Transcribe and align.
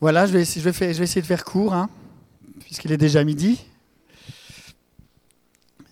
Voilà, 0.00 0.26
je 0.26 0.32
vais, 0.32 0.42
essayer, 0.42 1.20
de 1.20 1.26
faire 1.26 1.44
court, 1.44 1.74
hein, 1.74 1.90
puisqu'il 2.60 2.92
est 2.92 2.96
déjà 2.96 3.24
midi. 3.24 3.64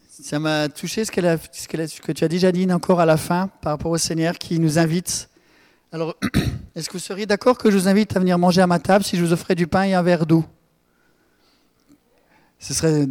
Ça 0.09 0.39
m'a 0.39 0.69
touché 0.69 1.05
ce, 1.05 1.11
que 1.11 2.13
tu 2.13 2.25
as 2.25 2.29
dit, 2.29 2.39
Janine, 2.39 2.73
encore 2.73 3.01
à 3.01 3.07
la 3.07 3.17
fin, 3.17 3.49
par 3.61 3.73
rapport 3.73 3.91
au 3.91 3.99
Seigneur 3.99 4.39
qui 4.39 4.61
nous 4.61 4.79
invite. 4.79 5.29
Alors, 5.91 6.15
est-ce 6.77 6.89
que 6.89 6.93
vous 6.93 6.99
seriez 7.01 7.27
d'accord 7.27 7.59
que 7.59 7.69
je 7.69 7.77
vous 7.77 7.89
invite 7.89 8.17
à 8.17 8.21
venir 8.21 8.39
manger 8.39 8.61
à 8.61 8.69
ma 8.69 8.79
table 8.79 9.05
si 9.05 9.17
je 9.17 9.25
vous 9.25 9.33
offrais 9.33 9.57
du 9.57 9.67
pain 9.67 9.83
et 9.83 9.95
un 9.95 10.03
verre 10.03 10.25
d'eau? 10.25 10.45
Ce 12.61 12.75
serait. 12.75 13.07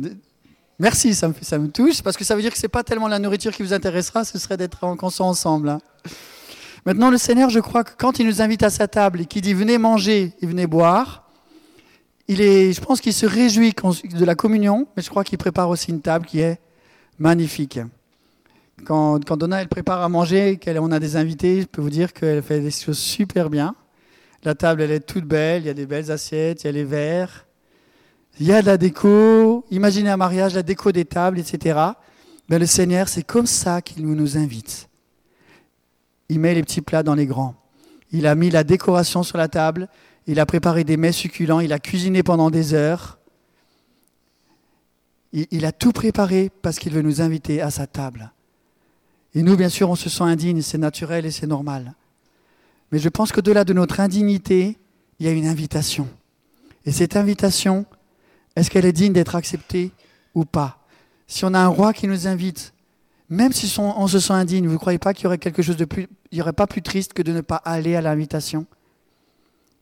Merci, 0.80 1.14
ça 1.14 1.28
me, 1.28 1.34
ça 1.42 1.58
me 1.58 1.70
touche, 1.70 2.02
parce 2.02 2.16
que 2.16 2.24
ça 2.24 2.38
veut 2.38 2.42
dire 2.42 2.52
que 2.52 2.58
ce 2.58 2.64
n'est 2.64 2.70
pas 2.70 2.84
tellement 2.84 3.10
la 3.10 3.20
nourriture 3.20 3.54
qui 3.54 3.64
vous 3.64 3.74
intéressera, 3.74 4.24
ce 4.24 4.40
serait 4.40 4.58
d'être 4.58 4.86
en 4.86 4.96
conscience 4.96 5.40
ensemble. 5.40 5.70
Hein. 5.70 5.82
Maintenant, 6.86 7.10
le 7.10 7.18
Seigneur, 7.18 7.50
je 7.50 7.60
crois 7.60 7.84
que 7.84 7.94
quand 7.98 8.20
il 8.20 8.28
nous 8.28 8.44
invite 8.44 8.62
à 8.62 8.70
sa 8.70 8.88
table 8.88 9.22
et 9.22 9.26
qu'il 9.26 9.42
dit 9.42 9.56
venez 9.56 9.80
manger 9.80 10.34
et 10.40 10.46
venez 10.46 10.68
boire, 10.68 11.28
il 12.28 12.42
est, 12.42 12.74
je 12.74 12.82
pense 12.82 13.02
qu'il 13.02 13.14
se 13.14 13.26
réjouit 13.26 13.74
de 13.74 14.26
la 14.26 14.36
communion, 14.36 14.88
mais 14.96 15.02
je 15.02 15.10
crois 15.10 15.24
qu'il 15.24 15.40
prépare 15.40 15.70
aussi 15.70 15.90
une 15.90 16.02
table 16.02 16.28
qui 16.28 16.42
est 16.42 16.60
magnifique. 17.18 17.80
Quand, 18.84 19.24
quand 19.26 19.36
Donna 19.36 19.62
elle 19.62 19.68
prépare 19.68 20.04
à 20.04 20.10
manger, 20.10 20.60
qu'on 20.64 20.92
a 20.92 21.00
des 21.00 21.16
invités, 21.16 21.62
je 21.62 21.66
peux 21.66 21.82
vous 21.82 21.90
dire 21.90 22.14
qu'elle 22.14 22.44
fait 22.44 22.60
des 22.60 22.70
choses 22.70 23.00
super 23.00 23.50
bien. 23.50 23.74
La 24.44 24.54
table, 24.54 24.84
elle 24.84 24.92
est 24.92 25.00
toute 25.00 25.26
belle, 25.26 25.64
il 25.64 25.66
y 25.66 25.70
a 25.70 25.74
des 25.74 25.88
belles 25.88 26.12
assiettes, 26.12 26.64
il 26.64 26.68
y 26.68 26.70
a 26.70 26.72
les 26.72 26.84
verres, 26.84 27.48
il 28.40 28.46
y 28.46 28.54
a 28.54 28.62
de 28.62 28.68
la 28.68 28.78
déco. 28.78 29.66
Imaginez 29.72 30.12
un 30.12 30.18
mariage, 30.18 30.54
la 30.54 30.62
déco 30.62 30.92
des 30.92 31.06
tables, 31.06 31.40
etc. 31.40 31.80
Mais 32.48 32.60
le 32.60 32.68
Seigneur, 32.68 33.08
c'est 33.08 33.24
comme 33.24 33.48
ça 33.48 33.82
qu'il 33.82 34.06
nous 34.06 34.38
invite 34.38 34.88
il 36.30 36.40
met 36.40 36.54
les 36.54 36.64
petits 36.64 36.82
plats 36.82 37.04
dans 37.04 37.16
les 37.16 37.26
grands. 37.26 37.56
Il 38.12 38.28
a 38.28 38.36
mis 38.36 38.50
la 38.50 38.64
décoration 38.64 39.24
sur 39.24 39.38
la 39.38 39.48
table, 39.48 39.88
il 40.28 40.40
a 40.40 40.46
préparé 40.46 40.84
des 40.84 40.98
mets 40.98 41.12
succulents, 41.12 41.60
il 41.60 41.74
a 41.74 41.80
cuisiné 41.80 42.24
pendant 42.24 42.50
des 42.50 42.74
heures. 42.74 43.20
Il, 45.34 45.66
a 45.66 45.74
tout 45.74 45.92
préparé 45.92 46.50
parce 46.62 46.80
qu'il 46.80 46.94
veut 46.94 47.02
nous 47.02 47.22
inviter 47.22 47.62
à 47.62 47.70
sa 47.70 47.88
table. 47.88 48.32
Et 49.34 49.44
nous, 49.44 49.58
bien 49.58 49.68
sûr, 49.68 49.90
on 49.90 49.96
se 49.96 50.10
sent 50.10 50.24
indigne, 50.24 50.62
c'est 50.62 50.78
naturel 50.78 51.26
et 51.26 51.32
c'est 51.32 51.46
normal. 51.46 51.94
Mais 52.92 53.00
je 53.00 53.10
pense 53.10 53.34
qu'au-delà 53.34 53.66
de 53.66 53.74
notre 53.74 54.00
indignité, 54.00 54.78
il 55.20 55.26
y 55.26 55.30
a 55.30 55.34
une 55.34 55.46
invitation. 55.46 56.08
Et 56.86 56.94
cette 56.94 57.18
invitation, 57.18 57.86
est-ce 58.56 58.70
qu'elle 58.70 58.86
est 58.86 58.94
digne 58.94 59.12
d'être 59.12 59.36
acceptée 59.36 59.92
ou 60.36 60.46
pas? 60.46 60.86
Si 61.28 61.44
on 61.44 61.54
a 61.54 61.60
un 61.60 61.68
roi 61.68 61.92
qui 61.92 62.08
nous 62.08 62.28
invite 62.28 62.74
même 63.30 63.52
si 63.52 63.74
on 63.80 64.08
se 64.08 64.20
sent 64.20 64.34
indigne, 64.34 64.68
vous 64.68 64.74
ne 64.74 64.78
croyez 64.78 65.00
pas 65.00 65.14
qu'il 65.14 65.24
y 65.24 65.28
aurait 65.28 65.38
quelque 65.38 65.62
chose 65.62 65.78
de 65.78 65.86
plus, 65.86 66.08
il 66.32 66.38
y 66.38 66.42
aurait 66.42 66.54
pas 66.54 66.68
plus 66.68 66.82
triste 66.82 67.14
que 67.14 67.22
de 67.22 67.32
ne 67.32 67.42
pas 67.42 67.56
aller 67.58 67.96
à 67.96 68.02
l'invitation? 68.02 68.66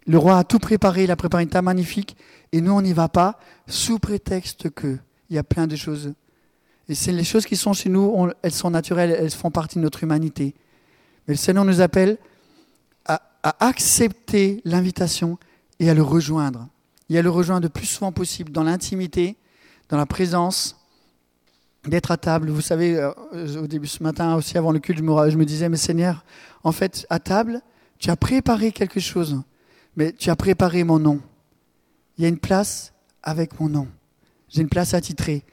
Le 0.05 0.17
roi 0.17 0.38
a 0.38 0.44
tout 0.44 0.59
préparé, 0.59 1.05
il 1.05 1.11
a 1.11 1.16
préparé 1.16 1.44
une 1.44 1.49
table 1.49 1.66
magnifique, 1.66 2.17
et 2.52 2.61
nous 2.61 2.71
on 2.71 2.81
n'y 2.81 2.94
va 2.94 3.09
pas 3.09 3.39
sous 3.67 3.99
prétexte 3.99 4.69
que 4.69 4.97
il 5.30 5.36
y 5.36 5.39
a 5.39 5.44
plein 5.44 5.67
de 5.67 5.75
choses. 5.75 6.14
Et 6.89 6.95
c'est 6.95 7.11
les 7.11 7.23
choses 7.23 7.45
qui 7.45 7.55
sont 7.55 7.73
chez 7.73 7.89
nous, 7.89 8.30
elles 8.41 8.52
sont 8.52 8.69
naturelles, 8.69 9.16
elles 9.17 9.31
font 9.31 9.52
partie 9.52 9.77
de 9.77 9.83
notre 9.83 10.03
humanité. 10.03 10.53
Mais 11.27 11.33
le 11.33 11.38
Seigneur 11.38 11.66
nous 11.66 11.81
appelle 11.81 12.17
à 13.05 13.55
accepter 13.66 14.61
l'invitation 14.64 15.38
et 15.80 15.89
à 15.89 15.94
le 15.94 16.03
rejoindre. 16.03 16.67
Et 17.09 17.17
à 17.17 17.21
le 17.21 17.30
rejoindre 17.30 17.64
le 17.64 17.69
plus 17.69 17.86
souvent 17.86 18.11
possible 18.11 18.52
dans 18.52 18.64
l'intimité, 18.64 19.38
dans 19.89 19.97
la 19.97 20.05
présence, 20.05 20.77
d'être 21.86 22.12
à 22.12 22.17
table. 22.17 22.50
Vous 22.50 22.62
savez, 22.62 22.98
euh, 22.98 23.12
au 23.62 23.67
début 23.67 23.88
ce 23.88 24.03
matin 24.03 24.36
aussi 24.36 24.58
avant 24.58 24.72
le 24.72 24.80
culte, 24.80 25.00
je 25.00 25.03
me, 25.38 25.45
disais, 25.45 25.70
mais 25.70 25.78
Seigneur, 25.78 26.23
en 26.64 26.72
fait, 26.72 27.06
à 27.09 27.20
table, 27.20 27.62
tu 28.00 28.09
as 28.09 28.16
préparé 28.16 28.72
quelque 28.72 29.00
chose, 29.00 29.42
mais 29.95 30.14
tu 30.14 30.30
as 30.30 30.36
préparé 30.36 30.84
mon 30.84 31.00
nom. 31.00 31.20
Il 32.17 32.23
y 32.23 32.26
a 32.26 32.30
une 32.30 32.39
place 32.39 32.94
avec 33.22 33.59
mon 33.59 33.70
nom. 33.70 33.88
J'ai 34.50 34.61
une 34.61 34.70
place 34.70 34.94
attitrée. 34.94 35.44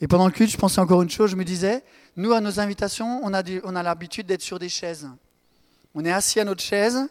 Et 0.00 0.08
pendant 0.08 0.26
le 0.26 0.32
culte, 0.32 0.50
je 0.50 0.56
pensais 0.56 0.80
encore 0.80 1.02
une 1.02 1.10
chose, 1.10 1.30
je 1.30 1.36
me 1.36 1.44
disais, 1.44 1.82
nous, 2.16 2.32
à 2.32 2.40
nos 2.40 2.60
invitations, 2.60 3.20
on 3.22 3.32
a, 3.34 3.42
on 3.64 3.76
a 3.76 3.82
l'habitude 3.82 4.26
d'être 4.26 4.42
sur 4.42 4.58
des 4.58 4.68
chaises. 4.68 5.08
On 5.94 6.04
est 6.04 6.12
assis 6.12 6.40
à 6.40 6.44
notre 6.44 6.62
chaise, 6.62 7.08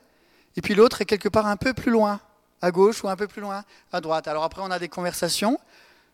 et 0.56 0.62
puis 0.62 0.76
l'autre 0.76 1.02
est 1.02 1.06
quelque 1.06 1.30
part 1.30 1.48
un 1.48 1.58
peu 1.58 1.74
plus 1.74 1.92
loin, 1.92 2.20
à 2.62 2.72
gauche 2.72 3.04
ou 3.04 3.10
un 3.10 3.16
peu 3.16 3.28
plus 3.28 3.42
loin, 3.42 3.64
à 3.92 4.02
droite. 4.02 4.28
Alors 4.28 4.44
après, 4.44 4.62
on 4.64 4.72
a 4.72 4.80
des 4.80 4.88
conversations, 4.88 5.60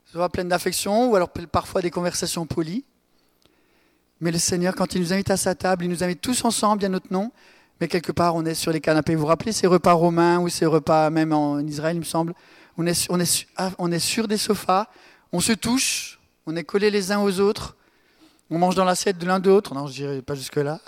soit 0.06 0.30
pleine 0.30 0.50
d'affection, 0.50 1.09
ou 1.09 1.16
alors 1.16 1.30
parfois 1.30 1.81
des 1.81 1.91
conversations 1.91 2.46
polies. 2.46 2.84
Mais 4.19 4.31
le 4.31 4.38
Seigneur, 4.38 4.75
quand 4.75 4.96
il 4.96 5.02
nous 5.02 5.14
invite 5.14 5.31
à 5.31 5.38
sa 5.38 5.56
table, 5.56 5.86
il 5.86 5.90
nous 5.90 6.03
invite 6.03 6.22
tous 6.22 6.46
ensemble, 6.46 6.80
bien 6.80 6.90
notre 6.90 7.12
nom, 7.12 7.31
mais 7.81 7.88
quelque 7.88 8.12
part, 8.12 8.36
on 8.36 8.46
est 8.46 8.53
sur 8.53 8.72
les 8.72 8.80
canapés. 8.80 9.16
Vous 9.16 9.22
vous 9.22 9.28
rappelez 9.28 9.52
ces 9.52 9.68
repas 9.68 9.94
romains 9.94 10.40
ou 10.40 10.50
ces 10.50 10.66
repas 10.66 11.09
même 11.09 11.34
en 11.34 11.59
Israël, 11.59 11.96
il 11.96 12.00
me 12.00 12.06
semble? 12.06 12.34
Ah, 13.58 13.72
on 13.78 13.92
est 13.92 14.00
sur 14.00 14.28
des 14.28 14.38
sofas, 14.38 14.88
on 15.31 15.40
se 15.40 15.53
touche, 15.53 16.19
on 16.46 16.56
est 16.56 16.63
collés 16.63 16.90
les 16.90 17.12
uns 17.12 17.22
aux 17.22 17.40
autres, 17.40 17.75
on 18.50 18.58
mange 18.58 18.75
dans 18.75 18.86
l'assiette 18.86 19.18
de 19.18 19.25
l'un 19.25 19.40
d'autre. 19.40 19.74
Non, 19.74 19.88
je 19.88 19.94
dirais 19.94 20.22
pas 20.22 20.36
jusque-là. 20.36 20.80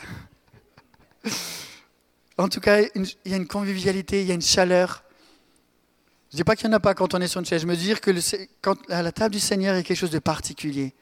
en 2.37 2.49
tout 2.49 2.59
cas, 2.59 2.81
il 2.81 3.15
y 3.25 3.33
a 3.33 3.37
une 3.37 3.47
convivialité, 3.47 4.21
il 4.21 4.27
y 4.27 4.31
a 4.31 4.35
une 4.35 4.41
chaleur. 4.41 5.04
Je 6.35 6.39
ne 6.39 6.43
dis 6.43 6.47
pas 6.47 6.57
qu'il 6.57 6.67
n'y 6.67 6.73
en 6.73 6.75
a 6.75 6.81
pas 6.81 6.93
quand 6.93 7.13
on 7.13 7.21
est 7.21 7.29
sur 7.29 7.39
une 7.39 7.45
chaise. 7.45 7.61
Je 7.61 7.65
me 7.65 7.77
dis 7.77 7.95
que 7.95 8.11
quand, 8.61 8.75
à 8.89 9.01
la 9.01 9.13
table 9.13 9.35
du 9.35 9.39
Seigneur, 9.39 9.73
il 9.73 9.77
y 9.77 9.79
a 9.79 9.83
quelque 9.83 9.95
chose 9.95 10.11
de 10.11 10.19
particulier. 10.19 10.93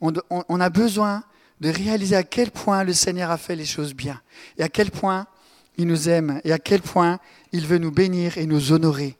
On, 0.00 0.60
a 0.60 0.70
besoin 0.70 1.24
de 1.60 1.70
réaliser 1.70 2.14
à 2.14 2.22
quel 2.22 2.52
point 2.52 2.84
le 2.84 2.92
Seigneur 2.92 3.32
a 3.32 3.36
fait 3.36 3.56
les 3.56 3.64
choses 3.64 3.94
bien, 3.94 4.20
et 4.56 4.62
à 4.62 4.68
quel 4.68 4.92
point 4.92 5.26
il 5.76 5.88
nous 5.88 6.08
aime, 6.08 6.40
et 6.44 6.52
à 6.52 6.60
quel 6.60 6.82
point 6.82 7.18
il 7.50 7.66
veut 7.66 7.78
nous 7.78 7.90
bénir 7.90 8.38
et 8.38 8.46
nous 8.46 8.70
honorer. 8.70 9.16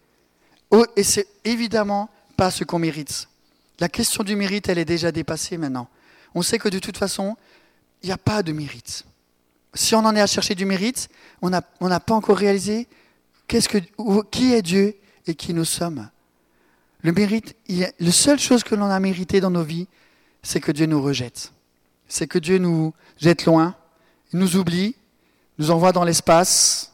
Oh, 0.70 0.86
et 0.94 1.02
c'est 1.02 1.26
évidemment 1.44 2.10
pas 2.36 2.52
ce 2.52 2.62
qu'on 2.62 2.78
mérite. 2.78 3.26
La 3.80 3.88
question 3.88 4.22
du 4.22 4.36
mérite, 4.36 4.68
elle 4.68 4.78
est 4.78 4.84
déjà 4.84 5.10
dépassée 5.10 5.58
maintenant. 5.58 5.88
On 6.36 6.42
sait 6.42 6.60
que 6.60 6.68
de 6.68 6.78
toute 6.78 6.96
façon, 6.96 7.36
il 8.04 8.06
n'y 8.06 8.12
a 8.12 8.18
pas 8.18 8.44
de 8.44 8.52
mérite. 8.52 9.04
Si 9.74 9.96
on 9.96 10.04
en 10.04 10.14
est 10.14 10.20
à 10.20 10.28
chercher 10.28 10.54
du 10.54 10.64
mérite, 10.64 11.08
on 11.42 11.50
n'a 11.50 11.60
pas 12.00 12.14
encore 12.14 12.38
réalisé 12.38 12.86
qui 13.48 14.52
est 14.52 14.62
Dieu 14.62 14.94
et 15.26 15.34
qui 15.34 15.54
nous 15.54 15.64
sommes. 15.64 16.08
Le 17.02 17.12
mérite, 17.12 17.54
la 17.68 18.12
seule 18.12 18.38
chose 18.38 18.64
que 18.64 18.74
l'on 18.74 18.86
a 18.86 19.00
mérité 19.00 19.40
dans 19.40 19.50
nos 19.50 19.62
vies, 19.62 19.86
c'est 20.42 20.60
que 20.60 20.72
Dieu 20.72 20.86
nous 20.86 21.02
rejette. 21.02 21.52
C'est 22.08 22.26
que 22.26 22.38
Dieu 22.38 22.58
nous 22.58 22.94
jette 23.18 23.44
loin, 23.44 23.74
nous 24.32 24.56
oublie, 24.56 24.96
nous 25.58 25.70
envoie 25.70 25.92
dans 25.92 26.04
l'espace. 26.04 26.92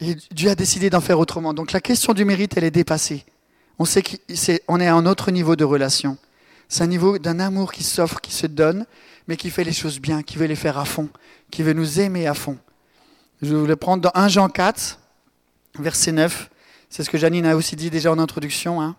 Et 0.00 0.16
Dieu 0.30 0.50
a 0.50 0.54
décidé 0.54 0.90
d'en 0.90 1.00
faire 1.00 1.18
autrement. 1.18 1.54
Donc 1.54 1.72
la 1.72 1.80
question 1.80 2.12
du 2.12 2.24
mérite, 2.24 2.56
elle 2.56 2.64
est 2.64 2.70
dépassée. 2.70 3.24
On 3.78 3.84
sait 3.84 4.02
qu'on 4.02 4.80
est 4.80 4.86
à 4.86 4.94
un 4.94 5.06
autre 5.06 5.30
niveau 5.30 5.56
de 5.56 5.64
relation. 5.64 6.16
C'est 6.68 6.82
un 6.82 6.88
niveau 6.88 7.18
d'un 7.18 7.40
amour 7.40 7.72
qui 7.72 7.82
s'offre, 7.82 8.20
qui 8.20 8.32
se 8.32 8.46
donne, 8.46 8.86
mais 9.28 9.36
qui 9.36 9.50
fait 9.50 9.64
les 9.64 9.72
choses 9.72 10.00
bien, 10.00 10.22
qui 10.22 10.36
veut 10.38 10.46
les 10.46 10.56
faire 10.56 10.78
à 10.78 10.84
fond, 10.84 11.08
qui 11.50 11.62
veut 11.62 11.72
nous 11.72 12.00
aimer 12.00 12.26
à 12.26 12.34
fond. 12.34 12.58
Je 13.42 13.54
voulais 13.54 13.76
prendre 13.76 14.02
dans 14.02 14.12
1 14.14 14.28
Jean 14.28 14.48
4, 14.48 14.98
verset 15.78 16.12
9. 16.12 16.50
C'est 16.94 17.02
ce 17.02 17.10
que 17.10 17.18
Janine 17.18 17.44
a 17.44 17.56
aussi 17.56 17.74
dit 17.74 17.90
déjà 17.90 18.12
en 18.12 18.20
introduction. 18.20 18.80
Hein. 18.80 18.94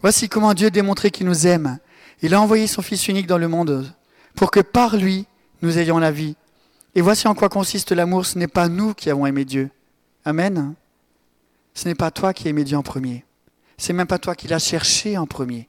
Voici 0.00 0.30
comment 0.30 0.54
Dieu 0.54 0.70
démontrait 0.70 1.10
qu'il 1.10 1.26
nous 1.26 1.46
aime. 1.46 1.78
Il 2.22 2.32
a 2.32 2.40
envoyé 2.40 2.66
son 2.66 2.80
Fils 2.80 3.08
unique 3.08 3.26
dans 3.26 3.36
le 3.36 3.46
monde 3.46 3.92
pour 4.34 4.50
que 4.50 4.60
par 4.60 4.96
lui, 4.96 5.26
nous 5.60 5.76
ayons 5.76 5.98
la 5.98 6.10
vie. 6.10 6.34
Et 6.94 7.02
voici 7.02 7.28
en 7.28 7.34
quoi 7.34 7.50
consiste 7.50 7.92
l'amour. 7.92 8.24
Ce 8.24 8.38
n'est 8.38 8.48
pas 8.48 8.68
nous 8.68 8.94
qui 8.94 9.10
avons 9.10 9.26
aimé 9.26 9.44
Dieu. 9.44 9.68
Amen. 10.24 10.72
Ce 11.74 11.86
n'est 11.86 11.94
pas 11.94 12.10
toi 12.10 12.32
qui 12.32 12.46
as 12.46 12.52
aimé 12.52 12.64
Dieu 12.64 12.78
en 12.78 12.82
premier. 12.82 13.26
C'est 13.76 13.92
même 13.92 14.06
pas 14.06 14.18
toi 14.18 14.34
qui 14.34 14.48
l'as 14.48 14.58
cherché 14.58 15.18
en 15.18 15.26
premier. 15.26 15.68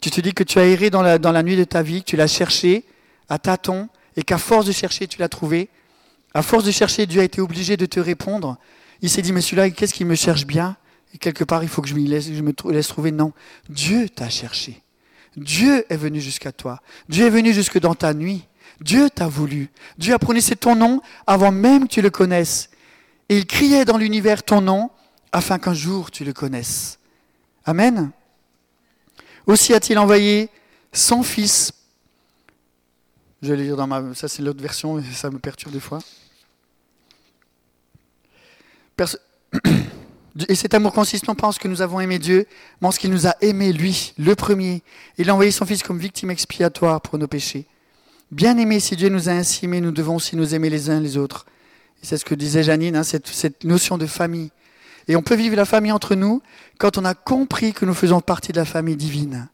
Tu 0.00 0.10
te 0.10 0.22
dis 0.22 0.32
que 0.32 0.44
tu 0.44 0.58
as 0.58 0.64
erré 0.64 0.88
dans 0.88 1.02
la, 1.02 1.18
dans 1.18 1.32
la 1.32 1.42
nuit 1.42 1.56
de 1.56 1.64
ta 1.64 1.82
vie, 1.82 2.00
que 2.00 2.08
tu 2.08 2.16
l'as 2.16 2.26
cherché 2.26 2.86
à 3.28 3.38
tâtons, 3.38 3.90
et 4.16 4.22
qu'à 4.22 4.38
force 4.38 4.64
de 4.64 4.72
chercher, 4.72 5.06
tu 5.08 5.18
l'as 5.18 5.28
trouvé. 5.28 5.68
À 6.32 6.40
force 6.40 6.64
de 6.64 6.70
chercher, 6.70 7.04
Dieu 7.04 7.20
a 7.20 7.24
été 7.24 7.42
obligé 7.42 7.76
de 7.76 7.84
te 7.84 8.00
répondre 8.00 8.56
il 9.02 9.10
s'est 9.10 9.22
dit, 9.22 9.32
mais 9.32 9.40
celui-là, 9.40 9.70
qu'est-ce 9.70 9.94
qu'il 9.94 10.06
me 10.06 10.14
cherche 10.14 10.46
bien? 10.46 10.76
Et 11.14 11.18
quelque 11.18 11.44
part, 11.44 11.62
il 11.62 11.68
faut 11.68 11.82
que 11.82 11.88
je 11.88 11.94
me 11.94 12.00
laisse 12.06 12.88
trouver. 12.88 13.12
Non, 13.12 13.32
Dieu 13.68 14.08
t'a 14.08 14.28
cherché. 14.28 14.82
Dieu 15.36 15.84
est 15.88 15.96
venu 15.96 16.20
jusqu'à 16.20 16.52
toi. 16.52 16.80
Dieu 17.08 17.26
est 17.26 17.30
venu 17.30 17.52
jusque 17.52 17.78
dans 17.78 17.94
ta 17.94 18.14
nuit. 18.14 18.46
Dieu 18.80 19.10
t'a 19.10 19.28
voulu. 19.28 19.70
Dieu 19.98 20.14
a 20.14 20.18
prononcé 20.18 20.56
ton 20.56 20.74
nom 20.74 21.00
avant 21.26 21.52
même 21.52 21.86
que 21.86 21.94
tu 21.94 22.02
le 22.02 22.10
connaisses. 22.10 22.70
Et 23.28 23.36
il 23.36 23.46
criait 23.46 23.84
dans 23.84 23.96
l'univers 23.96 24.42
ton 24.42 24.60
nom 24.60 24.90
afin 25.32 25.58
qu'un 25.58 25.74
jour 25.74 26.10
tu 26.10 26.24
le 26.24 26.32
connaisses. 26.32 26.98
Amen. 27.64 28.10
Aussi 29.46 29.74
a-t-il 29.74 29.98
envoyé 29.98 30.48
son 30.92 31.22
Fils. 31.22 31.72
Je 33.42 33.48
vais 33.50 33.56
le 33.56 33.62
lire 33.62 33.76
dans 33.76 33.86
ma. 33.86 34.14
Ça, 34.14 34.28
c'est 34.28 34.42
l'autre 34.42 34.60
version, 34.60 35.02
ça 35.12 35.30
me 35.30 35.38
perturbe 35.38 35.72
des 35.72 35.80
fois. 35.80 36.00
Et 40.48 40.54
cet 40.54 40.74
amour 40.74 40.92
consiste 40.92 41.26
non 41.26 41.34
pas 41.34 41.48
en 41.48 41.52
ce 41.52 41.58
que 41.58 41.68
nous 41.68 41.82
avons 41.82 42.00
aimé 42.00 42.18
Dieu, 42.18 42.46
mais 42.80 42.88
en 42.88 42.90
ce 42.90 42.98
qu'il 42.98 43.10
nous 43.10 43.26
a 43.26 43.34
aimé, 43.40 43.72
lui, 43.72 44.14
le 44.18 44.34
premier. 44.34 44.82
Il 45.18 45.28
a 45.28 45.32
envoyé 45.32 45.50
son 45.50 45.66
Fils 45.66 45.82
comme 45.82 45.98
victime 45.98 46.30
expiatoire 46.30 47.00
pour 47.00 47.18
nos 47.18 47.26
péchés. 47.26 47.66
Bien 48.30 48.56
aimé, 48.58 48.78
si 48.78 48.94
Dieu 48.94 49.08
nous 49.08 49.28
a 49.28 49.32
ainsi 49.32 49.64
aimés, 49.64 49.80
nous 49.80 49.90
devons 49.90 50.16
aussi 50.16 50.36
nous 50.36 50.54
aimer 50.54 50.70
les 50.70 50.88
uns 50.88 51.00
les 51.00 51.16
autres. 51.16 51.46
C'est 52.02 52.16
ce 52.16 52.24
que 52.24 52.34
disait 52.34 52.62
Janine, 52.62 52.96
hein, 52.96 53.02
cette, 53.02 53.64
notion 53.64 53.98
de 53.98 54.06
famille. 54.06 54.50
Et 55.08 55.16
on 55.16 55.22
peut 55.22 55.34
vivre 55.34 55.56
la 55.56 55.64
famille 55.64 55.92
entre 55.92 56.14
nous 56.14 56.40
quand 56.78 56.96
on 56.96 57.04
a 57.04 57.14
compris 57.14 57.72
que 57.72 57.84
nous 57.84 57.94
faisons 57.94 58.20
partie 58.20 58.52
de 58.52 58.58
la 58.58 58.64
famille 58.64 58.96
divine. 58.96 59.48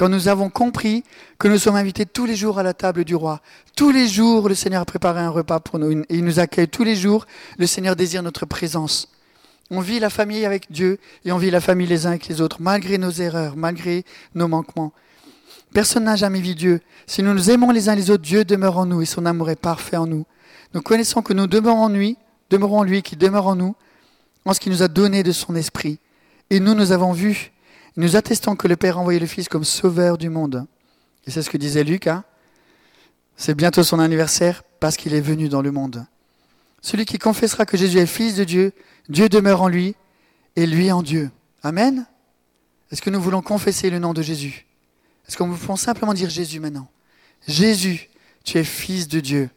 Quand 0.00 0.08
nous 0.08 0.28
avons 0.28 0.48
compris 0.48 1.04
que 1.38 1.46
nous 1.46 1.58
sommes 1.58 1.76
invités 1.76 2.06
tous 2.06 2.24
les 2.24 2.34
jours 2.34 2.58
à 2.58 2.62
la 2.62 2.72
table 2.72 3.04
du 3.04 3.14
roi. 3.14 3.42
Tous 3.76 3.90
les 3.90 4.08
jours, 4.08 4.48
le 4.48 4.54
Seigneur 4.54 4.80
a 4.80 4.86
préparé 4.86 5.20
un 5.20 5.28
repas 5.28 5.60
pour 5.60 5.78
nous. 5.78 5.90
Et 5.90 6.06
il 6.08 6.24
nous 6.24 6.40
accueille 6.40 6.68
tous 6.68 6.84
les 6.84 6.96
jours. 6.96 7.26
Le 7.58 7.66
Seigneur 7.66 7.96
désire 7.96 8.22
notre 8.22 8.46
présence. 8.46 9.12
On 9.70 9.80
vit 9.80 10.00
la 10.00 10.08
famille 10.08 10.46
avec 10.46 10.72
Dieu 10.72 10.98
et 11.26 11.32
on 11.32 11.36
vit 11.36 11.50
la 11.50 11.60
famille 11.60 11.86
les 11.86 12.06
uns 12.06 12.12
avec 12.12 12.28
les 12.28 12.40
autres, 12.40 12.56
malgré 12.60 12.96
nos 12.96 13.10
erreurs, 13.10 13.56
malgré 13.56 14.06
nos 14.34 14.48
manquements. 14.48 14.94
Personne 15.74 16.04
n'a 16.04 16.16
jamais 16.16 16.40
vu 16.40 16.54
Dieu. 16.54 16.80
Si 17.06 17.22
nous 17.22 17.34
nous 17.34 17.50
aimons 17.50 17.70
les 17.70 17.90
uns 17.90 17.94
les 17.94 18.08
autres, 18.08 18.22
Dieu 18.22 18.46
demeure 18.46 18.78
en 18.78 18.86
nous 18.86 19.02
et 19.02 19.04
son 19.04 19.26
amour 19.26 19.50
est 19.50 19.60
parfait 19.60 19.98
en 19.98 20.06
nous. 20.06 20.24
Nous 20.72 20.80
connaissons 20.80 21.20
que 21.20 21.34
nous 21.34 21.46
demeurons 21.46 21.82
en 21.82 21.88
lui, 21.90 22.16
demeurons 22.48 22.78
en 22.78 22.84
lui 22.84 23.02
qui 23.02 23.16
demeure 23.16 23.48
en 23.48 23.54
nous, 23.54 23.76
en 24.46 24.54
ce 24.54 24.60
qu'il 24.60 24.72
nous 24.72 24.82
a 24.82 24.88
donné 24.88 25.22
de 25.22 25.32
son 25.32 25.54
esprit. 25.54 25.98
Et 26.48 26.58
nous, 26.58 26.72
nous 26.72 26.90
avons 26.90 27.12
vu, 27.12 27.52
nous 27.96 28.16
attestons 28.16 28.56
que 28.56 28.68
le 28.68 28.76
Père 28.76 28.98
a 28.98 29.00
envoyé 29.00 29.18
le 29.18 29.26
Fils 29.26 29.48
comme 29.48 29.64
sauveur 29.64 30.18
du 30.18 30.28
monde. 30.28 30.66
Et 31.26 31.30
c'est 31.30 31.42
ce 31.42 31.50
que 31.50 31.56
disait 31.56 31.84
Luc. 31.84 32.06
Hein 32.06 32.24
c'est 33.40 33.54
bientôt 33.54 33.82
son 33.82 33.98
anniversaire 34.00 34.62
parce 34.80 34.98
qu'il 34.98 35.14
est 35.14 35.20
venu 35.20 35.48
dans 35.48 35.62
le 35.62 35.72
monde. 35.72 36.04
Celui 36.82 37.06
qui 37.06 37.18
confessera 37.18 37.64
que 37.64 37.78
Jésus 37.78 37.98
est 37.98 38.06
Fils 38.06 38.34
de 38.34 38.44
Dieu, 38.44 38.72
Dieu 39.08 39.30
demeure 39.30 39.62
en 39.62 39.68
lui 39.68 39.96
et 40.56 40.66
lui 40.66 40.92
en 40.92 41.02
Dieu. 41.02 41.30
Amen. 41.62 42.06
Est-ce 42.90 43.00
que 43.00 43.08
nous 43.08 43.20
voulons 43.20 43.40
confesser 43.40 43.88
le 43.88 43.98
nom 43.98 44.12
de 44.12 44.20
Jésus? 44.20 44.66
Est-ce 45.26 45.38
qu'on 45.38 45.50
peut 45.50 45.76
simplement 45.76 46.12
dire 46.12 46.28
Jésus 46.28 46.60
maintenant? 46.60 46.88
Jésus, 47.48 48.10
tu 48.44 48.58
es 48.58 48.64
Fils 48.64 49.08
de 49.08 49.20
Dieu. 49.20 49.48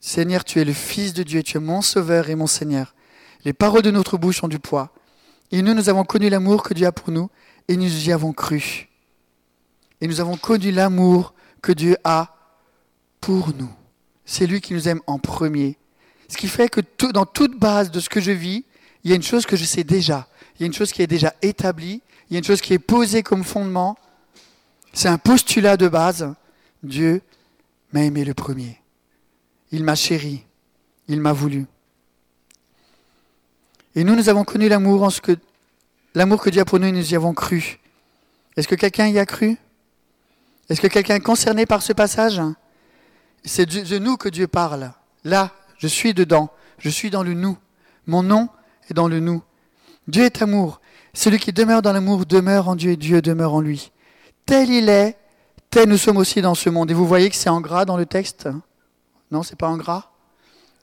Seigneur, 0.00 0.42
tu 0.42 0.60
es 0.60 0.64
le 0.64 0.72
Fils 0.72 1.12
de 1.12 1.22
Dieu, 1.22 1.42
tu 1.42 1.58
es 1.58 1.60
mon 1.60 1.82
Sauveur 1.82 2.30
et 2.30 2.34
mon 2.34 2.46
Seigneur. 2.46 2.94
Les 3.44 3.52
paroles 3.52 3.82
de 3.82 3.90
notre 3.90 4.16
bouche 4.16 4.42
ont 4.42 4.48
du 4.48 4.58
poids. 4.58 4.94
Et 5.52 5.62
nous, 5.62 5.74
nous 5.74 5.88
avons 5.88 6.04
connu 6.04 6.28
l'amour 6.28 6.62
que 6.62 6.74
Dieu 6.74 6.86
a 6.86 6.92
pour 6.92 7.10
nous 7.10 7.30
et 7.68 7.76
nous 7.76 8.08
y 8.08 8.12
avons 8.12 8.32
cru. 8.32 8.88
Et 10.00 10.06
nous 10.06 10.20
avons 10.20 10.36
connu 10.36 10.70
l'amour 10.70 11.34
que 11.62 11.72
Dieu 11.72 11.96
a 12.04 12.34
pour 13.20 13.52
nous. 13.54 13.70
C'est 14.24 14.46
lui 14.46 14.60
qui 14.60 14.74
nous 14.74 14.88
aime 14.88 15.00
en 15.06 15.18
premier. 15.18 15.78
Ce 16.28 16.36
qui 16.36 16.48
fait 16.48 16.68
que 16.68 16.80
dans 17.12 17.26
toute 17.26 17.58
base 17.58 17.90
de 17.90 18.00
ce 18.00 18.08
que 18.08 18.20
je 18.20 18.32
vis, 18.32 18.64
il 19.04 19.10
y 19.10 19.12
a 19.12 19.16
une 19.16 19.22
chose 19.22 19.46
que 19.46 19.56
je 19.56 19.64
sais 19.64 19.84
déjà. 19.84 20.28
Il 20.54 20.62
y 20.62 20.64
a 20.64 20.66
une 20.66 20.74
chose 20.74 20.92
qui 20.92 21.02
est 21.02 21.06
déjà 21.06 21.32
établie. 21.42 22.02
Il 22.28 22.34
y 22.34 22.36
a 22.36 22.38
une 22.38 22.44
chose 22.44 22.60
qui 22.60 22.72
est 22.72 22.78
posée 22.78 23.22
comme 23.22 23.44
fondement. 23.44 23.96
C'est 24.92 25.08
un 25.08 25.18
postulat 25.18 25.76
de 25.76 25.88
base. 25.88 26.34
Dieu 26.82 27.22
m'a 27.92 28.02
aimé 28.02 28.24
le 28.24 28.34
premier. 28.34 28.80
Il 29.70 29.84
m'a 29.84 29.94
chéri. 29.94 30.44
Il 31.08 31.20
m'a 31.20 31.32
voulu. 31.32 31.66
Et 33.96 34.04
nous, 34.04 34.14
nous 34.14 34.28
avons 34.28 34.44
connu 34.44 34.68
l'amour 34.68 35.02
en 35.02 35.10
ce 35.10 35.22
que 35.22 35.32
l'amour 36.14 36.42
que 36.42 36.50
Dieu 36.50 36.60
a 36.60 36.64
pour 36.66 36.78
nous, 36.78 36.90
nous 36.90 37.12
y 37.12 37.16
avons 37.16 37.32
cru. 37.32 37.80
Est-ce 38.56 38.68
que 38.68 38.74
quelqu'un 38.74 39.08
y 39.08 39.18
a 39.18 39.24
cru? 39.24 39.56
Est-ce 40.68 40.82
que 40.82 40.86
quelqu'un 40.86 41.16
est 41.16 41.20
concerné 41.20 41.64
par 41.64 41.80
ce 41.80 41.94
passage? 41.94 42.42
C'est 43.42 43.64
de 43.66 43.98
nous 43.98 44.18
que 44.18 44.28
Dieu 44.28 44.48
parle. 44.48 44.92
Là, 45.24 45.52
je 45.78 45.86
suis 45.86 46.12
dedans. 46.12 46.50
Je 46.78 46.90
suis 46.90 47.08
dans 47.08 47.22
le 47.22 47.32
nous. 47.32 47.56
Mon 48.06 48.22
nom 48.22 48.50
est 48.90 48.94
dans 48.94 49.08
le 49.08 49.18
nous. 49.18 49.42
Dieu 50.08 50.24
est 50.24 50.42
amour. 50.42 50.82
Celui 51.14 51.38
qui 51.38 51.54
demeure 51.54 51.80
dans 51.80 51.92
l'amour 51.92 52.26
demeure 52.26 52.68
en 52.68 52.76
Dieu 52.76 52.92
et 52.92 52.96
Dieu 52.96 53.22
demeure 53.22 53.54
en 53.54 53.60
lui. 53.62 53.92
Tel 54.44 54.68
il 54.68 54.90
est, 54.90 55.16
tel 55.70 55.88
nous 55.88 55.96
sommes 55.96 56.18
aussi 56.18 56.42
dans 56.42 56.54
ce 56.54 56.68
monde. 56.68 56.90
Et 56.90 56.94
vous 56.94 57.06
voyez 57.06 57.30
que 57.30 57.36
c'est 57.36 57.48
en 57.48 57.62
gras 57.62 57.86
dans 57.86 57.96
le 57.96 58.04
texte? 58.04 58.46
Non, 59.30 59.42
c'est 59.42 59.56
pas 59.56 59.68
en 59.68 59.78
gras? 59.78 60.10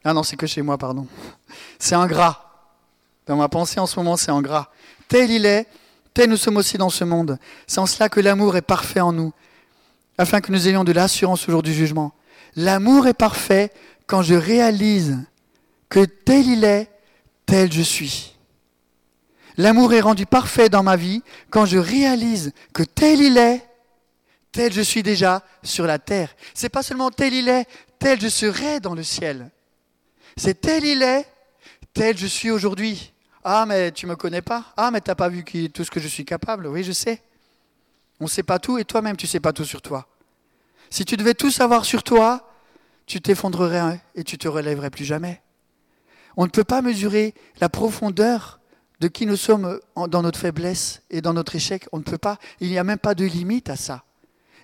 Ah 0.03 0.13
non, 0.13 0.23
c'est 0.23 0.35
que 0.35 0.47
chez 0.47 0.63
moi, 0.63 0.79
pardon. 0.79 1.07
C'est 1.79 1.95
en 1.95 2.07
gras. 2.07 2.42
Dans 3.25 3.35
ma 3.35 3.49
pensée 3.49 3.79
en 3.79 3.85
ce 3.85 3.97
moment, 3.99 4.17
c'est 4.17 4.31
en 4.31 4.41
gras. 4.41 4.69
Tel 5.07 5.31
il 5.31 5.45
est, 5.45 5.67
tel 6.13 6.29
nous 6.29 6.37
sommes 6.37 6.57
aussi 6.57 6.77
dans 6.77 6.89
ce 6.89 7.03
monde. 7.03 7.37
C'est 7.67 7.79
en 7.79 7.85
cela 7.85 8.09
que 8.09 8.19
l'amour 8.19 8.57
est 8.57 8.61
parfait 8.61 8.99
en 8.99 9.13
nous, 9.13 9.33
afin 10.17 10.41
que 10.41 10.51
nous 10.51 10.67
ayons 10.67 10.83
de 10.83 10.91
l'assurance 10.91 11.47
au 11.47 11.51
jour 11.51 11.63
du 11.63 11.73
jugement. 11.73 12.13
L'amour 12.55 13.07
est 13.07 13.13
parfait 13.13 13.71
quand 14.05 14.21
je 14.21 14.35
réalise 14.35 15.19
que 15.89 16.05
tel 16.05 16.47
il 16.47 16.63
est, 16.63 16.89
tel 17.45 17.71
je 17.71 17.81
suis. 17.81 18.35
L'amour 19.57 19.93
est 19.93 20.01
rendu 20.01 20.25
parfait 20.25 20.69
dans 20.69 20.83
ma 20.83 20.95
vie 20.95 21.21
quand 21.49 21.65
je 21.65 21.77
réalise 21.77 22.51
que 22.73 22.83
tel 22.83 23.21
il 23.21 23.37
est, 23.37 23.65
tel 24.51 24.73
je 24.73 24.81
suis 24.81 25.03
déjà 25.03 25.43
sur 25.63 25.85
la 25.85 25.99
terre. 25.99 26.35
C'est 26.53 26.69
pas 26.69 26.83
seulement 26.83 27.11
tel 27.11 27.33
il 27.33 27.47
est, 27.47 27.67
tel 27.99 28.19
je 28.19 28.27
serai 28.27 28.79
dans 28.79 28.95
le 28.95 29.03
ciel. 29.03 29.51
C'est 30.37 30.61
tel 30.61 30.83
il 30.83 31.03
est, 31.03 31.25
tel 31.93 32.17
je 32.17 32.27
suis 32.27 32.51
aujourd'hui. 32.51 33.12
Ah, 33.43 33.65
mais 33.65 33.91
tu 33.91 34.07
me 34.07 34.15
connais 34.15 34.41
pas. 34.41 34.65
Ah, 34.77 34.91
mais 34.91 35.01
tu 35.01 35.09
n'as 35.09 35.15
pas 35.15 35.29
vu 35.29 35.43
tout 35.43 35.83
ce 35.83 35.91
que 35.91 35.99
je 35.99 36.07
suis 36.07 36.25
capable. 36.25 36.67
Oui, 36.67 36.83
je 36.83 36.91
sais. 36.91 37.21
On 38.19 38.25
ne 38.25 38.29
sait 38.29 38.43
pas 38.43 38.59
tout 38.59 38.77
et 38.77 38.85
toi-même, 38.85 39.17
tu 39.17 39.25
ne 39.25 39.29
sais 39.29 39.39
pas 39.39 39.53
tout 39.53 39.65
sur 39.65 39.81
toi. 39.81 40.07
Si 40.89 41.03
tu 41.05 41.17
devais 41.17 41.33
tout 41.33 41.51
savoir 41.51 41.85
sur 41.85 42.03
toi, 42.03 42.49
tu 43.05 43.19
t'effondrerais 43.19 43.99
et 44.15 44.23
tu 44.23 44.37
te 44.37 44.47
relèverais 44.47 44.89
plus 44.89 45.05
jamais. 45.05 45.41
On 46.37 46.45
ne 46.45 46.51
peut 46.51 46.63
pas 46.63 46.81
mesurer 46.81 47.33
la 47.59 47.69
profondeur 47.69 48.59
de 48.99 49.07
qui 49.07 49.25
nous 49.25 49.35
sommes 49.35 49.79
dans 50.07 50.21
notre 50.21 50.39
faiblesse 50.39 51.01
et 51.09 51.21
dans 51.21 51.33
notre 51.33 51.55
échec. 51.55 51.87
On 51.91 51.97
ne 51.97 52.03
peut 52.03 52.17
pas. 52.17 52.37
Il 52.61 52.69
n'y 52.69 52.77
a 52.77 52.83
même 52.83 52.99
pas 52.99 53.15
de 53.15 53.25
limite 53.25 53.69
à 53.69 53.75
ça. 53.75 54.03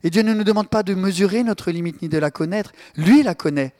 Et 0.03 0.09
Dieu 0.09 0.21
ne 0.21 0.33
nous 0.33 0.45
demande 0.45 0.69
pas 0.69 0.83
de 0.83 0.93
mesurer 0.93 1.43
notre 1.43 1.71
limite 1.71 2.01
ni 2.01 2.07
de 2.07 2.17
la 2.17 2.31
connaître. 2.31 2.71
Lui 2.95 3.21
la 3.23 3.35
connaît. 3.35 3.73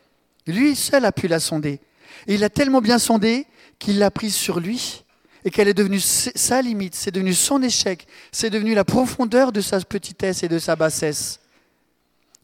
Lui 0.46 0.76
seul 0.76 1.06
a 1.06 1.12
pu 1.12 1.28
la 1.28 1.40
sonder. 1.40 1.80
Et 2.28 2.36
il 2.36 2.44
a 2.44 2.50
tellement 2.50 2.82
bien 2.82 3.00
sondé 3.00 3.48
qu'il 3.80 3.98
l'a 3.98 4.12
prise 4.12 4.36
sur 4.36 4.60
lui 4.60 5.04
et 5.46 5.52
qu'elle 5.52 5.70
est 5.70 5.74
devenue 5.74 6.00
sa 6.00 6.62
limite, 6.62 6.96
c'est 6.96 7.12
devenu 7.12 7.34
son 7.34 7.64
échec, 7.64 8.08
c'est 8.32 8.50
devenu 8.50 8.74
la 8.74 8.84
profondeur 8.84 9.52
de 9.52 9.62
sa 9.62 9.80
petitesse 9.80 10.44
et 10.44 10.50
de 10.50 10.60
sa 10.60 10.76
bassesse. 10.76 11.40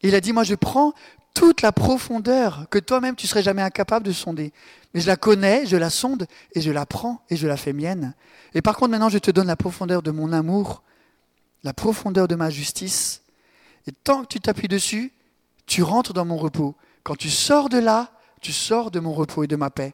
Il 0.02 0.16
a 0.16 0.22
dit, 0.22 0.34
moi 0.34 0.44
je 0.44 0.56
prends 0.56 0.94
toute 1.34 1.62
la 1.62 1.74
profondeur 1.74 2.66
que 2.72 2.80
toi-même 2.80 3.16
tu 3.16 3.28
serais 3.28 3.44
jamais 3.44 3.62
incapable 3.62 4.06
de 4.06 4.14
sonder. 4.14 4.54
Mais 4.94 5.02
je 5.02 5.08
la 5.08 5.18
connais, 5.18 5.66
je 5.66 5.76
la 5.76 5.90
sonde 5.90 6.26
et 6.54 6.62
je 6.62 6.72
la 6.72 6.86
prends 6.86 7.22
et 7.30 7.36
je 7.36 7.48
la 7.48 7.58
fais 7.58 7.74
mienne. 7.74 8.14
Et 8.54 8.62
par 8.62 8.78
contre 8.78 8.92
maintenant 8.92 9.10
je 9.10 9.18
te 9.18 9.32
donne 9.32 9.48
la 9.48 9.58
profondeur 9.58 10.02
de 10.02 10.12
mon 10.12 10.32
amour, 10.32 10.82
la 11.64 11.74
profondeur 11.74 12.30
de 12.30 12.36
ma 12.36 12.50
justice. 12.50 13.22
Et 13.88 13.92
tant 13.92 14.24
que 14.24 14.28
tu 14.28 14.40
t'appuies 14.40 14.70
dessus, 14.70 15.12
tu 15.66 15.84
rentres 15.84 16.14
dans 16.14 16.26
mon 16.26 16.38
repos. 16.38 16.76
Quand 17.04 17.16
tu 17.16 17.30
sors 17.30 17.68
de 17.68 17.78
là, 17.78 18.12
tu 18.42 18.54
sors 18.54 18.90
de 18.90 19.00
mon 19.00 19.14
repos 19.14 19.44
et 19.44 19.48
de 19.48 19.56
ma 19.56 19.70
paix. 19.70 19.94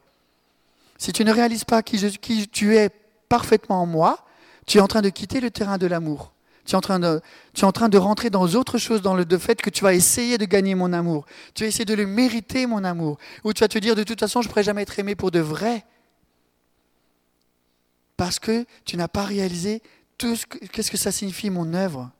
Si 1.01 1.11
tu 1.13 1.25
ne 1.25 1.31
réalises 1.31 1.63
pas 1.63 1.81
qui, 1.81 2.47
tu 2.49 2.77
es 2.77 2.91
parfaitement 3.27 3.81
en 3.81 3.85
moi, 3.87 4.23
tu 4.67 4.77
es 4.77 4.81
en 4.81 4.87
train 4.87 5.01
de 5.01 5.09
quitter 5.09 5.39
le 5.39 5.49
terrain 5.49 5.79
de 5.79 5.87
l'amour. 5.87 6.31
Tu 6.63 6.73
es, 6.73 6.75
en 6.75 6.81
train 6.81 6.99
de, 6.99 7.97
rentrer 7.97 8.29
dans 8.29 8.45
autre 8.53 8.77
chose, 8.77 9.01
dans 9.01 9.15
le 9.15 9.25
fait 9.39 9.63
que 9.63 9.71
tu 9.71 9.83
vas 9.83 9.95
essayer 9.95 10.37
de 10.37 10.45
gagner 10.45 10.75
mon 10.75 10.93
amour. 10.93 11.25
Tu 11.55 11.63
vas 11.63 11.69
essayer 11.69 11.85
de 11.85 11.95
le 11.95 12.05
mériter, 12.05 12.67
mon 12.67 12.83
amour. 12.83 13.17
Ou 13.43 13.51
tu 13.51 13.61
vas 13.61 13.67
te 13.67 13.79
dire, 13.79 13.95
de 13.95 14.03
toute 14.03 14.19
façon, 14.19 14.43
je 14.43 14.47
ne 14.47 14.51
pourrai 14.51 14.61
jamais 14.61 14.83
être 14.83 14.99
aimé 14.99 15.15
pour 15.15 15.31
de 15.31 15.39
vrai. 15.39 15.83
Parce 18.15 18.37
que 18.37 18.67
tu 18.85 18.95
n'as 18.95 19.07
pas 19.07 19.25
réalisé 19.25 19.81
tout 20.19 20.35
ce 20.35 20.45
qu'est-ce 20.45 20.91
que 20.91 20.97
ça 20.97 21.11
signifie, 21.11 21.49
mon 21.49 21.73
œuvre. 21.73 22.11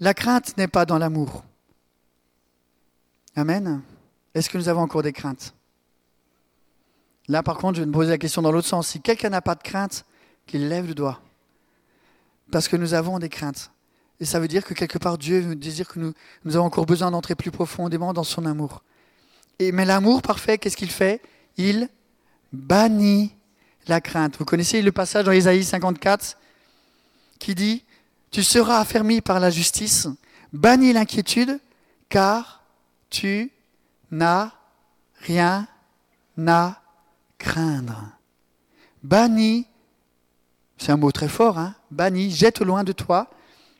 La 0.00 0.14
crainte 0.14 0.56
n'est 0.56 0.66
pas 0.66 0.86
dans 0.86 0.96
l'amour. 0.96 1.44
Amen. 3.36 3.82
Est-ce 4.34 4.48
que 4.48 4.56
nous 4.56 4.70
avons 4.70 4.80
encore 4.80 5.02
des 5.02 5.12
craintes? 5.12 5.52
Là, 7.28 7.42
par 7.42 7.58
contre, 7.58 7.76
je 7.76 7.82
vais 7.82 7.86
me 7.86 7.92
poser 7.92 8.10
la 8.10 8.18
question 8.18 8.42
dans 8.42 8.52
l'autre 8.52 8.68
sens. 8.68 8.88
Si 8.88 9.00
quelqu'un 9.00 9.30
n'a 9.30 9.40
pas 9.40 9.54
de 9.54 9.62
crainte, 9.62 10.04
qu'il 10.46 10.68
lève 10.68 10.86
le 10.86 10.94
doigt. 10.94 11.20
Parce 12.50 12.68
que 12.68 12.76
nous 12.76 12.94
avons 12.94 13.18
des 13.18 13.28
craintes. 13.28 13.70
Et 14.20 14.24
ça 14.24 14.40
veut 14.40 14.48
dire 14.48 14.64
que 14.64 14.74
quelque 14.74 14.98
part, 14.98 15.18
Dieu 15.18 15.40
veut 15.40 15.56
dire 15.56 15.88
que 15.88 15.98
nous, 15.98 16.12
nous 16.44 16.56
avons 16.56 16.66
encore 16.66 16.86
besoin 16.86 17.10
d'entrer 17.10 17.34
plus 17.34 17.50
profondément 17.50 18.12
dans 18.12 18.24
son 18.24 18.44
amour. 18.44 18.82
Et, 19.58 19.72
mais 19.72 19.84
l'amour 19.84 20.22
parfait, 20.22 20.58
qu'est-ce 20.58 20.76
qu'il 20.76 20.90
fait? 20.90 21.20
Il 21.56 21.88
bannit 22.52 23.34
la 23.86 24.00
crainte. 24.00 24.36
Vous 24.38 24.44
connaissez 24.44 24.82
le 24.82 24.92
passage 24.92 25.24
dans 25.24 25.32
Ésaïe 25.32 25.64
54 25.64 26.36
qui 27.38 27.54
dit 27.54 27.84
Tu 28.30 28.42
seras 28.42 28.78
affermi 28.78 29.20
par 29.20 29.40
la 29.40 29.50
justice, 29.50 30.08
bannis 30.52 30.92
l'inquiétude, 30.92 31.58
car 32.08 32.62
tu 33.10 33.50
n'a 34.10 34.52
rien 35.20 35.66
à 36.46 36.81
craindre. 37.42 38.08
Banni, 39.02 39.66
c'est 40.78 40.92
un 40.92 40.96
mot 40.96 41.10
très 41.10 41.28
fort, 41.28 41.58
hein 41.58 41.74
banni, 41.90 42.30
jette 42.30 42.60
loin 42.60 42.84
de 42.84 42.92
toi 42.92 43.28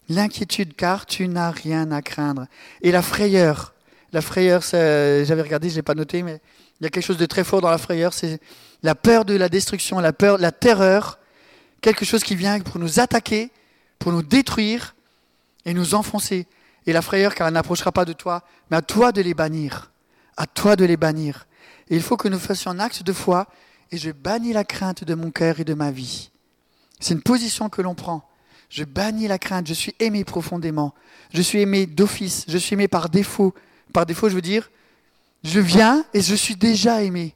l'inquiétude, 0.09 0.75
car 0.75 1.07
tu 1.07 1.29
n'as 1.29 1.51
rien 1.51 1.91
à 1.93 2.03
craindre. 2.03 2.47
Et 2.83 2.91
la 2.91 3.03
frayeur, 3.03 3.73
la 4.13 4.21
frayeur, 4.21 4.63
j'avais 4.63 5.43
regardé, 5.43 5.69
je 5.69 5.75
ne 5.75 5.77
l'ai 5.79 5.83
pas 5.83 5.95
noté, 5.95 6.23
mais 6.23 6.41
il 6.81 6.85
y 6.85 6.87
a 6.87 6.91
quelque 6.91 7.05
chose 7.05 7.17
de 7.17 7.25
très 7.27 7.45
fort 7.45 7.61
dans 7.61 7.71
la 7.71 7.79
frayeur, 7.79 8.13
c'est 8.13 8.41
la 8.83 8.97
peur 8.97 9.25
de 9.25 9.35
la 9.35 9.49
destruction, 9.49 10.01
la 10.01 10.13
peur, 10.13 10.39
la 10.39 10.51
terreur, 10.51 11.19
quelque 11.81 12.05
chose 12.05 12.25
qui 12.25 12.35
vient 12.35 12.59
pour 12.61 12.81
nous 12.81 12.99
attaquer, 12.99 13.53
pour 14.01 14.13
nous 14.13 14.23
détruire 14.23 14.97
et 15.65 15.73
nous 15.73 15.95
enfoncer. 15.95 16.47
Et 16.87 16.93
la 16.93 17.01
frayeur, 17.01 17.35
car 17.37 17.47
elle 17.47 17.55
n'approchera 17.55 17.93
pas 17.93 18.05
de 18.05 18.13
toi, 18.13 18.43
mais 18.71 18.77
à 18.77 18.83
toi 18.83 19.13
de 19.13 19.23
les 19.23 19.35
bannir 19.35 19.93
à 20.37 20.47
toi 20.47 20.77
de 20.77 20.85
les 20.85 20.97
bannir. 20.97 21.47
Et 21.91 21.97
il 21.97 22.03
faut 22.03 22.17
que 22.17 22.29
nous 22.29 22.39
fassions 22.39 22.71
un 22.71 22.79
acte 22.79 23.03
de 23.03 23.13
foi 23.13 23.49
et 23.91 23.99
je 23.99 24.11
bannis 24.11 24.53
la 24.53 24.65
crainte 24.65 25.05
de 25.05 25.15
mon 25.15 25.31
cœur 25.31 25.61
et 25.61 25.65
de 25.65 25.75
ma 25.75 25.91
vie. 25.91 26.31
C'est 27.01 27.15
une 27.15 27.23
position 27.23 27.69
que 27.69 27.83
l'on 27.83 27.95
prend. 27.95 28.29
Je 28.69 28.85
bannis 28.85 29.29
la 29.29 29.39
crainte, 29.39 29.67
je 29.67 29.75
suis 29.75 29.95
aimé 29.99 30.25
profondément. 30.25 30.95
Je 31.35 31.43
suis 31.43 31.61
aimé 31.61 31.85
d'office, 31.87 32.47
je 32.49 32.57
suis 32.57 32.75
aimé 32.75 32.89
par 32.89 33.11
défaut. 33.11 33.55
Par 33.93 34.07
défaut, 34.07 34.31
je 34.31 34.35
veux 34.35 34.41
dire, 34.41 34.71
je 35.45 35.61
viens 35.61 36.07
et 36.15 36.23
je 36.23 36.35
suis 36.35 36.57
déjà 36.57 37.03
aimé. 37.03 37.35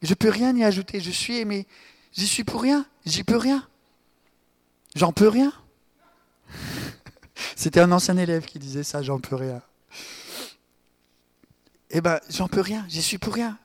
Je 0.00 0.10
ne 0.10 0.14
peux 0.14 0.30
rien 0.30 0.56
y 0.56 0.64
ajouter, 0.64 1.00
je 1.00 1.10
suis 1.10 1.36
aimé. 1.36 1.66
J'y 2.12 2.26
suis 2.26 2.44
pour 2.44 2.62
rien, 2.62 2.86
j'y 3.04 3.22
peux 3.22 3.36
rien. 3.36 3.66
J'en 4.94 5.12
peux 5.12 5.28
rien. 5.28 5.52
C'était 7.56 7.80
un 7.80 7.92
ancien 7.92 8.16
élève 8.16 8.46
qui 8.46 8.58
disait 8.58 8.82
ça, 8.82 9.02
j'en 9.02 9.20
peux 9.20 9.36
rien. 9.36 9.60
Eh 11.90 12.00
ben, 12.00 12.18
j'en 12.30 12.48
peux 12.48 12.60
rien, 12.60 12.84
j'y 12.88 13.02
suis 13.02 13.18
pour 13.18 13.34
rien. 13.34 13.58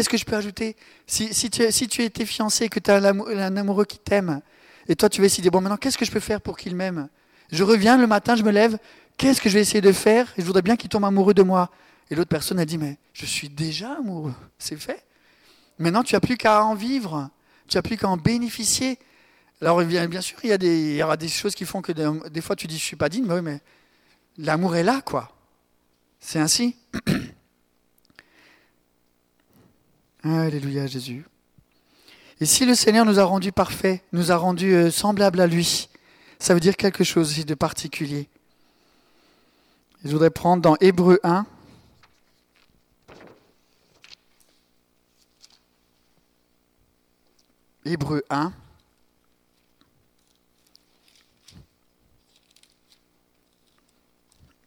Qu'est-ce 0.00 0.08
que 0.08 0.16
je 0.16 0.24
peux 0.24 0.36
ajouter 0.36 0.76
si, 1.06 1.28
tu, 1.50 1.70
si 1.70 1.86
tu 1.86 2.02
étais 2.02 2.24
fiancé, 2.24 2.70
que 2.70 2.80
tu 2.80 2.90
as 2.90 3.04
un 3.06 3.56
amoureux 3.58 3.84
qui 3.84 3.98
t'aime, 3.98 4.40
et 4.88 4.96
toi 4.96 5.10
tu 5.10 5.20
vas 5.20 5.26
essayer 5.26 5.42
de 5.42 5.50
dire, 5.50 5.52
bon 5.52 5.60
maintenant, 5.60 5.76
qu'est-ce 5.76 5.98
que 5.98 6.06
je 6.06 6.10
peux 6.10 6.20
faire 6.20 6.40
pour 6.40 6.56
qu'il 6.56 6.74
m'aime? 6.74 7.10
Je 7.52 7.62
reviens 7.64 7.98
le 7.98 8.06
matin, 8.06 8.34
je 8.34 8.42
me 8.42 8.50
lève, 8.50 8.78
qu'est-ce 9.18 9.42
que 9.42 9.50
je 9.50 9.56
vais 9.56 9.60
essayer 9.60 9.82
de 9.82 9.92
faire? 9.92 10.32
Je 10.38 10.42
voudrais 10.42 10.62
bien 10.62 10.76
qu'il 10.76 10.88
tombe 10.88 11.04
amoureux 11.04 11.34
de 11.34 11.42
moi. 11.42 11.70
Et 12.10 12.14
l'autre 12.14 12.30
personne 12.30 12.58
a 12.58 12.64
dit, 12.64 12.78
mais 12.78 12.96
je 13.12 13.26
suis 13.26 13.50
déjà 13.50 13.92
amoureux, 13.92 14.32
c'est 14.58 14.80
fait. 14.80 15.04
Maintenant, 15.78 16.02
tu 16.02 16.14
n'as 16.14 16.20
plus 16.20 16.38
qu'à 16.38 16.64
en 16.64 16.74
vivre, 16.74 17.28
tu 17.68 17.76
n'as 17.76 17.82
plus 17.82 17.98
qu'à 17.98 18.08
en 18.08 18.16
bénéficier. 18.16 18.98
Alors, 19.60 19.84
bien, 19.84 20.22
sûr, 20.22 20.38
il 20.44 20.48
y, 20.48 20.52
a 20.54 20.56
des, 20.56 20.92
il 20.92 20.96
y 20.96 21.02
aura 21.02 21.18
des 21.18 21.28
choses 21.28 21.54
qui 21.54 21.66
font 21.66 21.82
que 21.82 21.92
des, 21.92 22.40
fois 22.40 22.56
tu 22.56 22.66
dis, 22.66 22.78
je 22.78 22.84
ne 22.84 22.86
suis 22.86 22.96
pas 22.96 23.10
digne, 23.10 23.26
mais 23.26 23.34
oui, 23.34 23.42
mais 23.42 23.60
l'amour 24.38 24.76
est 24.76 24.82
là, 24.82 25.02
quoi. 25.02 25.30
C'est 26.20 26.38
ainsi. 26.38 26.74
Alléluia 30.22 30.86
Jésus. 30.86 31.24
Et 32.40 32.46
si 32.46 32.66
le 32.66 32.74
Seigneur 32.74 33.06
nous 33.06 33.18
a 33.18 33.24
rendus 33.24 33.52
parfaits, 33.52 34.02
nous 34.12 34.32
a 34.32 34.36
rendus 34.36 34.74
euh, 34.74 34.90
semblables 34.90 35.40
à 35.40 35.46
lui, 35.46 35.88
ça 36.38 36.52
veut 36.54 36.60
dire 36.60 36.76
quelque 36.76 37.04
chose 37.04 37.44
de 37.44 37.54
particulier. 37.54 38.28
Je 40.04 40.10
voudrais 40.10 40.30
prendre 40.30 40.62
dans 40.62 40.76
Hébreu 40.80 41.20
1. 41.22 41.46
Hébreu 47.84 48.22
1. 48.30 48.52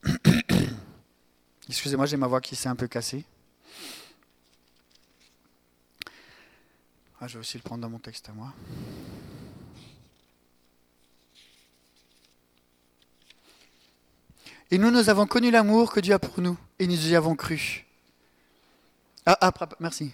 Excusez-moi, 1.70 2.06
j'ai 2.06 2.18
ma 2.18 2.28
voix 2.28 2.42
qui 2.42 2.56
s'est 2.56 2.70
un 2.70 2.76
peu 2.76 2.88
cassée. 2.88 3.26
Ah, 7.24 7.28
je 7.30 7.36
vais 7.36 7.40
aussi 7.40 7.56
le 7.56 7.64
prendre 7.64 7.82
dans 7.82 7.90
mon 7.90 8.00
texte 8.00 8.28
à 8.28 8.34
moi. 8.34 8.52
Et 14.70 14.78
nous, 14.78 14.92
nous 14.92 15.08
avons 15.08 15.26
connu 15.26 15.50
l'amour 15.50 15.94
que 15.94 16.02
Dieu 16.02 16.14
a 16.14 16.20
pour 16.20 16.42
nous, 16.42 16.58
et 16.80 16.86
nous 16.86 17.08
y 17.08 17.16
avons 17.16 17.38
cru. 17.38 17.86
Ah, 19.26 19.38
après, 19.40 19.68
merci. 19.80 20.12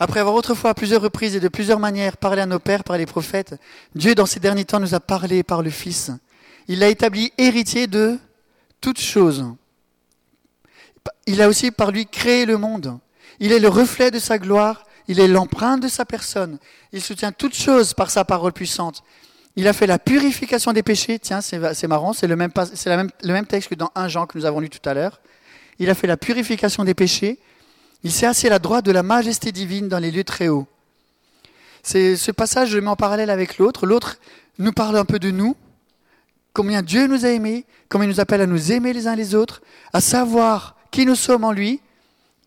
Après 0.00 0.18
avoir 0.18 0.34
autrefois 0.34 0.70
à 0.70 0.74
plusieurs 0.74 1.02
reprises 1.02 1.36
et 1.36 1.40
de 1.40 1.46
plusieurs 1.46 1.78
manières 1.78 2.16
parlé 2.16 2.42
à 2.42 2.46
nos 2.46 2.58
pères 2.58 2.82
par 2.82 2.98
les 2.98 3.06
prophètes, 3.06 3.54
Dieu 3.94 4.16
dans 4.16 4.26
ces 4.26 4.40
derniers 4.40 4.64
temps 4.64 4.80
nous 4.80 4.96
a 4.96 5.00
parlé 5.00 5.44
par 5.44 5.62
le 5.62 5.70
Fils. 5.70 6.10
Il 6.66 6.80
l'a 6.80 6.88
établi 6.88 7.32
héritier 7.38 7.86
de 7.86 8.18
toutes 8.80 9.00
choses. 9.00 9.44
Il 11.26 11.40
a 11.42 11.48
aussi 11.48 11.70
par 11.70 11.92
lui 11.92 12.06
créé 12.06 12.44
le 12.44 12.58
monde. 12.58 12.98
Il 13.38 13.52
est 13.52 13.60
le 13.60 13.68
reflet 13.68 14.10
de 14.10 14.18
sa 14.18 14.40
gloire 14.40 14.84
il 15.08 15.20
est 15.20 15.28
l'empreinte 15.28 15.80
de 15.80 15.88
sa 15.88 16.04
personne. 16.04 16.58
Il 16.92 17.00
soutient 17.00 17.32
toutes 17.32 17.54
choses 17.54 17.94
par 17.94 18.10
sa 18.10 18.24
parole 18.24 18.52
puissante. 18.52 19.02
Il 19.56 19.68
a 19.68 19.72
fait 19.72 19.86
la 19.86 19.98
purification 19.98 20.72
des 20.72 20.82
péchés. 20.82 21.18
Tiens, 21.18 21.40
c'est 21.40 21.86
marrant, 21.86 22.12
c'est 22.12 22.26
le, 22.26 22.36
même, 22.36 22.52
texte 23.46 23.68
que 23.68 23.74
dans 23.74 23.90
1 23.94 24.08
Jean 24.08 24.26
que 24.26 24.38
nous 24.38 24.46
avons 24.46 24.60
lu 24.60 24.70
tout 24.70 24.88
à 24.88 24.94
l'heure. 24.94 25.20
Il 25.78 25.90
a 25.90 25.94
fait 25.94 26.06
la 26.06 26.16
purification 26.16 26.84
des 26.84 26.94
péchés. 26.94 27.38
Il 28.04 28.12
s'est 28.12 28.26
assis 28.26 28.46
à 28.46 28.50
la 28.50 28.58
droite 28.58 28.84
de 28.84 28.92
la 28.92 29.02
majesté 29.02 29.52
divine 29.52 29.88
dans 29.88 29.98
les 29.98 30.10
lieux 30.10 30.24
très 30.24 30.48
hauts. 30.48 30.66
Ce 31.82 32.30
passage, 32.30 32.70
je 32.70 32.76
le 32.76 32.82
mets 32.82 32.90
en 32.90 32.96
parallèle 32.96 33.30
avec 33.30 33.58
l'autre. 33.58 33.86
L'autre 33.86 34.18
nous 34.58 34.72
parle 34.72 34.96
un 34.96 35.04
peu 35.04 35.18
de 35.18 35.30
nous, 35.30 35.56
combien 36.52 36.82
Dieu 36.82 37.06
nous 37.06 37.24
a 37.24 37.30
aimés, 37.30 37.64
combien 37.88 38.06
il 38.06 38.10
nous 38.10 38.20
appelle 38.20 38.40
à 38.40 38.46
nous 38.46 38.72
aimer 38.72 38.92
les 38.92 39.06
uns 39.06 39.16
les 39.16 39.34
autres, 39.34 39.62
à 39.92 40.00
savoir 40.00 40.76
qui 40.90 41.06
nous 41.06 41.14
sommes 41.14 41.44
en 41.44 41.52
lui, 41.52 41.80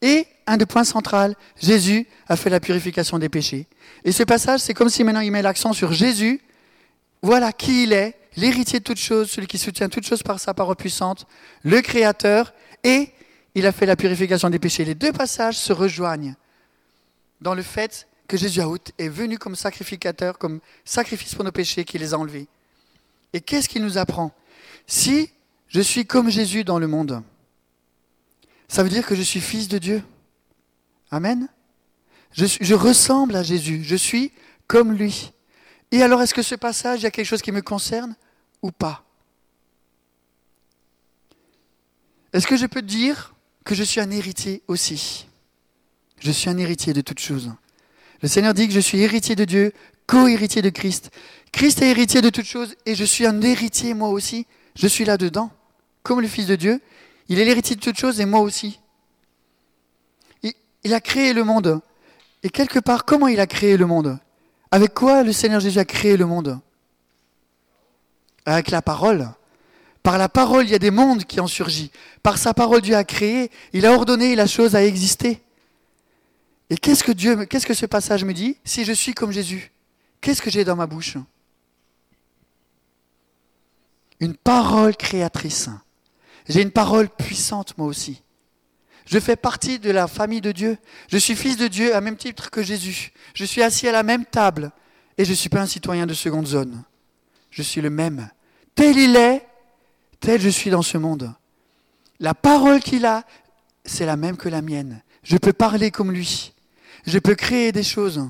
et 0.02 0.28
un 0.48 0.58
des 0.58 0.66
points 0.66 0.84
centraux, 0.84 1.34
Jésus 1.62 2.08
a 2.28 2.36
fait 2.36 2.50
la 2.50 2.60
purification 2.60 3.18
des 3.18 3.30
péchés. 3.30 3.68
Et 4.04 4.12
ce 4.12 4.24
passage, 4.24 4.60
c'est 4.60 4.74
comme 4.74 4.90
si 4.90 5.04
maintenant 5.04 5.22
il 5.22 5.32
met 5.32 5.42
l'accent 5.42 5.74
sur 5.74 5.94
Jésus. 5.94 6.42
Voilà 7.22 7.52
qui 7.52 7.84
il 7.84 7.94
est, 7.94 8.16
l'héritier 8.36 8.80
de 8.80 8.84
toutes 8.84 9.00
choses, 9.00 9.32
celui 9.32 9.48
qui 9.48 9.58
soutient 9.58 9.90
toutes 9.90 10.06
choses 10.06 10.22
par 10.22 10.40
sa 10.40 10.54
parole 10.54 10.76
puissante, 10.76 11.26
le 11.64 11.82
Créateur, 11.82 12.54
et 12.84 13.10
il 13.56 13.66
a 13.66 13.72
fait 13.72 13.86
la 13.86 13.96
purification 13.96 14.50
des 14.50 14.60
péchés. 14.60 14.86
Les 14.86 14.96
deux 14.96 15.12
passages 15.12 15.58
se 15.58 15.74
rejoignent 15.74 16.36
dans 17.42 17.56
le 17.56 17.64
fait 17.64 18.08
que 18.28 18.38
Jésus 18.38 18.62
est 18.98 19.10
venu 19.10 19.38
comme 19.38 19.56
sacrificateur, 19.56 20.38
comme 20.38 20.60
sacrifice 20.84 21.34
pour 21.34 21.44
nos 21.44 21.52
péchés, 21.52 21.86
qui 21.86 21.98
les 21.98 22.14
a 22.14 22.20
enlevés. 22.20 22.48
Et 23.34 23.42
qu'est-ce 23.42 23.70
qu'il 23.70 23.84
nous 23.84 23.98
apprend? 23.98 24.32
Si 24.88 25.30
je 25.68 25.82
suis 25.82 26.06
comme 26.06 26.30
Jésus 26.30 26.64
dans 26.64 26.80
le 26.80 26.88
monde, 26.88 27.24
ça 28.68 28.84
veut 28.84 28.90
dire 28.90 29.06
que 29.06 29.16
je 29.16 29.22
suis 29.22 29.42
fils 29.42 29.68
de 29.68 29.78
Dieu. 29.78 30.04
Amen. 31.12 31.48
Je, 32.34 32.74
ressemble 32.74 33.36
à 33.36 33.44
Jésus, 33.44 33.84
je 33.84 33.96
suis 33.96 34.32
comme 34.68 34.92
lui. 34.92 35.32
Et 35.92 36.02
alors, 36.02 36.22
est-ce 36.22 36.34
que 36.34 36.42
ce 36.42 36.56
passage, 36.56 37.00
il 37.00 37.04
y 37.04 37.06
a 37.06 37.12
quelque 37.12 37.26
chose 37.26 37.42
qui 37.42 37.54
me 37.54 37.62
concerne 37.62 38.16
ou 38.62 38.72
pas? 38.72 39.06
Est-ce 42.34 42.48
que 42.48 42.58
je 42.58 42.66
peux 42.66 42.82
dire 42.82 43.34
que 43.64 43.76
je 43.76 43.84
suis 43.84 44.02
un 44.02 44.12
héritier 44.12 44.62
aussi? 44.68 45.28
Je 46.20 46.32
suis 46.32 46.50
un 46.50 46.58
héritier 46.58 46.92
de 46.92 47.02
toutes 47.02 47.20
choses. 47.20 47.54
Le 48.22 48.28
Seigneur 48.28 48.54
dit 48.54 48.68
que 48.68 48.74
je 48.74 48.80
suis 48.82 49.00
héritier 49.00 49.36
de 49.36 49.46
Dieu, 49.46 49.72
co-héritier 50.08 50.62
de 50.62 50.70
Christ. 50.70 51.12
Christ 51.54 51.82
est 51.82 51.90
héritier 51.90 52.22
de 52.22 52.30
toutes 52.30 52.46
choses 52.46 52.76
et 52.86 52.96
je 52.96 53.06
suis 53.06 53.26
un 53.26 53.42
héritier 53.42 53.94
moi 53.94 54.10
aussi. 54.10 54.46
Je 54.76 54.88
suis 54.88 55.06
là-dedans, 55.06 55.52
comme 56.04 56.20
le 56.20 56.28
Fils 56.28 56.48
de 56.48 56.58
Dieu. 56.58 56.82
Il 57.28 57.40
est 57.40 57.46
l'héritier 57.46 57.76
de 57.76 57.82
toutes 57.82 57.98
choses 57.98 58.20
et 58.20 58.26
moi 58.26 58.42
aussi. 58.42 58.80
Il, 60.84 60.94
a 60.94 61.02
créé 61.02 61.34
le 61.34 61.44
monde. 61.44 61.82
Et 62.44 62.50
quelque 62.50 62.78
part, 62.78 63.06
comment 63.06 63.28
il 63.28 63.40
a 63.40 63.48
créé 63.48 63.76
le 63.76 63.88
monde? 63.88 64.20
Avec 64.70 64.94
quoi 64.94 65.24
le 65.24 65.34
Seigneur 65.34 65.60
Jésus 65.60 65.80
a 65.80 65.86
créé 65.86 66.16
le 66.16 66.28
monde? 66.28 66.60
Avec 68.46 68.70
la 68.70 68.84
parole. 68.84 69.28
Par 70.04 70.20
la 70.20 70.30
parole, 70.30 70.66
il 70.66 70.70
y 70.72 70.76
a 70.76 70.80
des 70.80 70.92
mondes 70.92 71.24
qui 71.24 71.40
ont 71.40 71.48
surgi. 71.48 71.90
Par 72.22 72.38
sa 72.38 72.54
parole, 72.54 72.82
Dieu 72.82 72.96
a 72.96 73.04
créé, 73.04 73.50
il 73.74 73.88
a 73.88 73.94
ordonné 73.94 74.36
la 74.36 74.46
chose 74.46 74.76
à 74.76 74.86
exister. 74.86 75.42
Et 76.70 76.78
qu'est-ce 76.78 77.04
que 77.04 77.12
Dieu, 77.12 77.46
qu'est-ce 77.46 77.66
que 77.66 77.74
ce 77.74 77.88
passage 77.88 78.24
me 78.24 78.34
dit? 78.34 78.58
Si 78.64 78.86
je 78.86 78.94
suis 78.94 79.16
comme 79.16 79.32
Jésus, 79.32 79.72
qu'est-ce 80.22 80.44
que 80.44 80.52
j'ai 80.52 80.64
dans 80.64 80.76
ma 80.76 80.86
bouche? 80.86 81.18
Une 84.20 84.36
parole 84.36 84.96
créatrice. 84.96 85.70
J'ai 86.48 86.62
une 86.62 86.72
parole 86.72 87.10
puissante 87.10 87.78
moi 87.78 87.88
aussi. 87.88 88.22
Je 89.06 89.20
fais 89.20 89.36
partie 89.36 89.80
de 89.80 89.92
la 89.92 90.08
famille 90.08 90.42
de 90.42 90.52
Dieu. 90.52 90.78
Je 91.10 91.18
suis 91.18 91.36
fils 91.36 91.58
de 91.58 91.68
Dieu 91.68 91.96
à 91.96 92.02
même 92.02 92.18
titre 92.18 92.50
que 92.50 92.64
Jésus. 92.64 93.12
Je 93.34 93.46
suis 93.46 93.62
assis 93.62 93.88
à 93.88 93.92
la 93.92 94.04
même 94.04 94.26
table 94.26 94.72
et 95.18 95.26
je 95.26 95.32
ne 95.32 95.36
suis 95.36 95.50
pas 95.50 95.62
un 95.62 95.68
citoyen 95.68 96.06
de 96.06 96.14
seconde 96.14 96.48
zone. 96.48 96.84
Je 97.52 97.62
suis 97.62 97.82
le 97.82 97.90
même. 97.90 98.30
Tel 98.74 98.98
il 98.98 99.16
est, 99.16 99.46
tel 100.20 100.42
je 100.42 100.50
suis 100.50 100.72
dans 100.72 100.82
ce 100.82 100.98
monde. 100.98 101.34
La 102.20 102.34
parole 102.34 102.80
qu'il 102.80 103.06
a, 103.06 103.24
c'est 103.86 104.06
la 104.06 104.18
même 104.18 104.38
que 104.38 104.50
la 104.50 104.62
mienne. 104.62 105.02
Je 105.24 105.38
peux 105.38 105.54
parler 105.54 105.92
comme 105.92 106.12
lui. 106.12 106.54
Je 107.06 107.20
peux 107.20 107.36
créer 107.36 107.72
des 107.72 107.84
choses. 107.84 108.28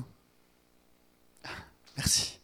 Merci. 1.96 2.35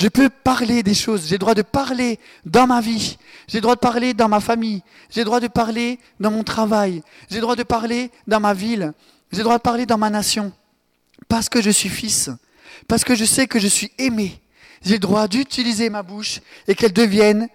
Je 0.00 0.08
peux 0.08 0.30
parler 0.30 0.82
des 0.82 0.94
choses. 0.94 1.26
J'ai 1.26 1.34
le 1.34 1.40
droit 1.40 1.52
de 1.52 1.60
parler 1.60 2.18
dans 2.46 2.66
ma 2.66 2.80
vie. 2.80 3.18
J'ai 3.46 3.58
le 3.58 3.62
droit 3.62 3.74
de 3.74 3.80
parler 3.80 4.14
dans 4.14 4.30
ma 4.30 4.40
famille. 4.40 4.82
J'ai 5.10 5.20
le 5.20 5.26
droit 5.26 5.40
de 5.40 5.46
parler 5.46 5.98
dans 6.18 6.30
mon 6.30 6.42
travail. 6.42 7.02
J'ai 7.28 7.36
le 7.36 7.42
droit 7.42 7.54
de 7.54 7.64
parler 7.64 8.10
dans 8.26 8.40
ma 8.40 8.54
ville. 8.54 8.94
J'ai 9.30 9.38
le 9.38 9.44
droit 9.44 9.58
de 9.58 9.62
parler 9.62 9.84
dans 9.84 9.98
ma 9.98 10.08
nation. 10.08 10.52
Parce 11.28 11.50
que 11.50 11.60
je 11.60 11.68
suis 11.68 11.90
fils. 11.90 12.30
Parce 12.88 13.04
que 13.04 13.14
je 13.14 13.26
sais 13.26 13.46
que 13.46 13.58
je 13.58 13.66
suis 13.66 13.92
aimé. 13.98 14.40
J'ai 14.82 14.94
le 14.94 15.00
droit 15.00 15.28
d'utiliser 15.28 15.90
ma 15.90 16.02
bouche 16.02 16.40
et 16.66 16.74
qu'elle 16.74 16.94
devienne 16.94 17.48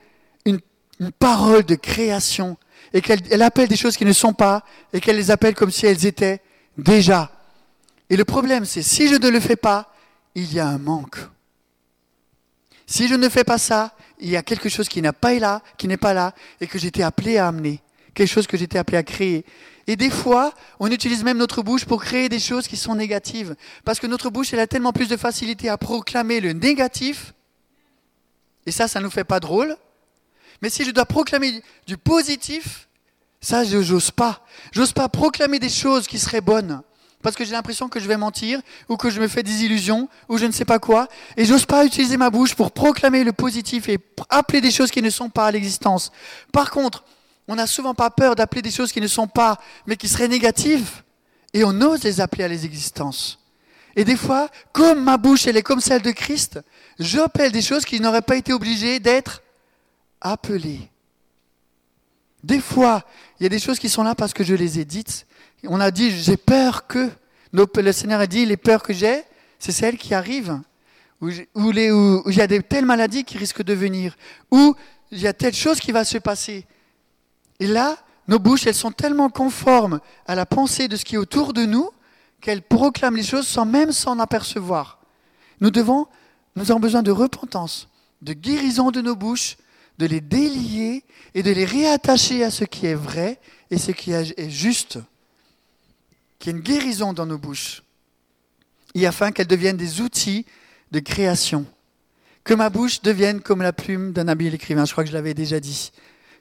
une, 0.46 0.60
parole 1.18 1.64
de 1.64 1.74
création. 1.74 2.58
Et 2.94 3.02
qu'elle 3.02 3.42
appelle 3.42 3.70
des 3.70 3.75
choses 3.75 3.98
qui 3.98 4.06
ne 4.06 4.14
sont 4.14 4.34
pas 4.34 4.64
et 4.94 5.02
qu'elle 5.02 5.18
les 5.18 5.32
appelle 5.32 5.56
comme 5.56 5.72
si 5.72 5.88
elles 5.88 6.06
étaient 6.06 6.42
déjà. 6.78 7.32
Et 8.12 8.16
le 8.16 8.24
problème, 8.24 8.66
c'est 8.66 8.84
si 8.84 9.08
je 9.08 9.16
ne 9.16 9.30
le 9.30 9.40
fais 9.40 9.56
pas, 9.56 9.92
il 10.36 10.54
y 10.54 10.60
a 10.60 10.68
un 10.68 10.78
manque. 10.78 11.18
Si 12.88 13.08
je 13.08 13.15
ne 13.15 13.30
fais 13.30 13.44
pas 13.44 13.58
ça, 13.58 13.96
il 14.20 14.30
y 14.30 14.38
a 14.38 14.44
quelque 14.44 14.70
chose 14.70 14.88
qui 14.88 15.01
n'est 15.01 15.12
pas 15.12 15.34
là, 15.34 15.62
qui 15.77 15.88
n'est 15.88 15.98
pas 15.98 16.13
là, 16.13 16.34
et 16.62 16.68
que 16.68 16.77
j'étais 16.77 17.04
appelé 17.04 17.38
à 17.38 17.48
amener, 17.48 17.82
quelque 18.13 18.30
chose 18.30 18.48
que 18.48 18.58
j'étais 18.58 18.77
appelé 18.77 18.98
à 18.98 19.04
créer. 19.04 19.46
Et 19.88 19.96
des 19.96 20.10
fois, 20.10 20.54
on 20.80 20.92
utilise 20.92 21.24
même 21.24 21.38
notre 21.38 21.62
bouche 21.62 21.86
pour 21.86 22.04
créer 22.04 22.30
des 22.30 22.39
choses 22.39 22.68
qui 22.68 22.77
sont 22.77 22.96
négatives. 22.96 23.56
Parce 23.84 24.00
que 24.00 24.08
notre 24.08 24.30
bouche, 24.30 24.54
elle 24.54 24.60
a 24.60 24.68
tellement 24.68 24.94
plus 24.94 25.08
de 25.08 25.18
facilité 25.18 25.70
à 25.70 25.77
proclamer 25.77 26.39
le 26.39 26.54
négatif. 26.54 27.34
Et 28.65 28.72
ça, 28.72 28.88
ça 28.88 29.00
ne 29.00 29.06
nous 29.06 29.12
fait 29.12 29.24
pas 29.24 29.39
drôle. 29.39 29.75
Mais 30.62 30.70
si 30.70 30.86
je 30.86 30.92
dois 30.92 31.06
proclamer 31.06 31.62
du 31.86 31.98
positif, 31.98 32.88
ça, 33.42 33.63
je 33.63 33.77
n'ose 33.77 34.10
pas. 34.10 34.44
J'ose 34.72 34.94
pas 34.94 35.08
proclamer 35.08 35.60
des 35.60 35.70
choses 35.70 36.08
qui 36.08 36.18
seraient 36.18 36.42
bonnes. 36.42 36.82
Parce 37.25 37.36
que 37.36 37.44
j'ai 37.44 37.53
l'impression 37.53 37.89
que 37.89 38.00
je 38.00 38.08
vais 38.08 38.17
mentir, 38.17 38.62
ou 38.88 38.98
que 38.98 39.10
je 39.10 39.20
me 39.20 39.27
fais 39.27 39.41
des 39.41 39.63
illusions, 39.63 40.08
ou 40.29 40.38
je 40.38 40.46
ne 40.46 40.51
sais 40.51 40.63
pas 40.63 40.77
quoi. 40.77 41.08
Et 41.38 41.44
j'ose 41.44 41.65
pas 41.65 41.84
utiliser 41.84 42.17
ma 42.17 42.29
bouche 42.29 42.53
pour 42.53 42.72
proclamer 42.72 43.24
le 43.24 43.34
positif 43.34 43.89
et 43.89 43.98
appeler 44.29 44.62
des 44.62 44.70
choses 44.70 44.91
qui 44.91 45.01
ne 45.01 45.10
sont 45.10 45.32
pas 45.32 45.48
à 45.48 45.51
l'existence. 45.51 46.12
Par 46.51 46.70
contre, 46.70 47.03
on 47.48 47.55
n'a 47.55 47.65
souvent 47.65 47.96
pas 47.96 48.12
peur 48.12 48.36
d'appeler 48.36 48.62
des 48.62 48.70
choses 48.70 48.91
qui 48.91 49.01
ne 49.01 49.08
sont 49.08 49.25
pas, 49.25 49.58
mais 49.88 49.96
qui 49.96 50.08
seraient 50.08 50.27
négatives. 50.27 51.01
Et 51.55 51.63
on 51.63 51.82
ose 51.82 52.03
les 52.03 52.22
appeler 52.22 52.44
à 52.44 52.48
l'existence. 52.48 53.39
Et 53.96 54.05
des 54.05 54.17
fois, 54.17 54.48
comme 54.72 55.03
ma 55.03 55.17
bouche, 55.17 55.48
elle 55.48 55.58
est 55.58 55.63
comme 55.63 55.82
celle 55.82 56.03
de 56.03 56.12
Christ, 56.12 56.60
j'appelle 57.00 57.51
des 57.51 57.63
choses 57.63 57.86
qui 57.86 58.00
n'auraient 58.00 58.22
pas 58.22 58.36
été 58.36 58.53
obligées 58.53 59.00
d'être 59.00 59.41
appelées. 60.22 60.91
Des 62.46 62.60
fois, 62.60 63.04
il 63.40 63.44
y 63.44 63.46
a 63.48 63.50
des 63.50 63.58
choses 63.58 63.80
qui 63.80 63.90
sont 63.90 64.04
là 64.04 64.14
parce 64.14 64.32
que 64.32 64.44
je 64.44 64.54
les 64.54 64.78
ai 64.80 64.86
dites. 64.86 65.25
On 65.64 65.80
a 65.80 65.90
dit, 65.90 66.12
j'ai 66.12 66.38
peur 66.38 66.86
que. 66.86 67.10
Le 67.52 67.92
Seigneur 67.92 68.20
a 68.20 68.28
dit, 68.28 68.46
les 68.46 68.58
peurs 68.58 68.84
que 68.84 68.94
j'ai, 68.94 69.24
c'est 69.58 69.72
celles 69.72 69.98
qui 69.98 70.14
arrivent. 70.14 70.62
Où, 71.22 71.30
il 71.30 72.36
y 72.36 72.42
a 72.42 72.46
de 72.46 72.58
telles 72.60 72.86
maladies 72.86 73.24
qui 73.24 73.40
risquent 73.40 73.64
de 73.64 73.74
venir. 73.74 74.16
Ou 74.52 74.75
il 75.10 75.22
y 75.22 75.28
a 75.28 75.34
telle 75.34 75.56
chose 75.56 75.80
qui 75.80 75.92
va 75.92 76.06
se 76.06 76.20
passer. 76.20 76.68
Et 77.60 77.66
là, 77.66 77.98
nos 78.28 78.38
bouches, 78.38 78.68
elles 78.68 78.75
sont 78.75 78.92
tellement 78.92 79.30
conformes 79.30 80.00
à 80.28 80.36
la 80.36 80.46
pensée 80.46 80.88
de 80.88 80.98
ce 80.98 81.06
qui 81.06 81.16
est 81.16 81.18
autour 81.18 81.52
de 81.52 81.66
nous 81.66 81.90
qu'elles 82.42 82.62
proclament 82.62 83.16
les 83.16 83.24
choses 83.24 83.48
sans 83.48 83.66
même 83.66 83.92
s'en 83.92 84.20
apercevoir. 84.20 85.00
Nous 85.62 85.72
avons 85.80 86.08
besoin 86.80 87.02
de 87.02 87.12
repentance, 87.12 87.90
de 88.22 88.34
guérison 88.34 88.92
de 88.92 89.02
nos 89.02 89.16
bouches, 89.16 89.58
de 89.98 90.06
les 90.06 90.22
délier 90.22 91.04
et 91.34 91.44
de 91.44 91.52
les 91.52 91.66
réattacher 91.66 92.44
à 92.44 92.52
ce 92.52 92.64
qui 92.64 92.86
est 92.86 92.96
vrai 92.96 93.40
et 93.72 93.78
ce 93.78 93.92
qui 93.92 94.12
est 94.12 94.50
juste. 94.50 95.00
Qu'il 96.40 96.52
y 96.52 96.56
ait 96.56 96.58
une 96.58 96.64
guérison 96.64 97.14
dans 97.14 97.25
nos 97.25 97.38
bouches. 97.38 97.84
Et 98.94 99.06
afin 99.06 99.32
qu'elles 99.32 99.48
deviennent 99.48 99.78
des 99.78 100.02
outils 100.02 100.46
de 100.92 101.00
création. 101.00 101.66
Que 102.44 102.54
ma 102.54 102.70
bouche 102.70 103.02
devienne 103.02 103.42
comme 103.42 103.62
la 103.62 103.74
plume 103.74 104.12
d'un 104.12 104.28
habile 104.28 104.54
écrivain. 104.54 104.86
Je 104.86 104.92
crois 104.92 105.04
que 105.04 105.10
je 105.10 105.16
l'avais 105.16 105.34
déjà 105.34 105.60
dit 105.60 105.92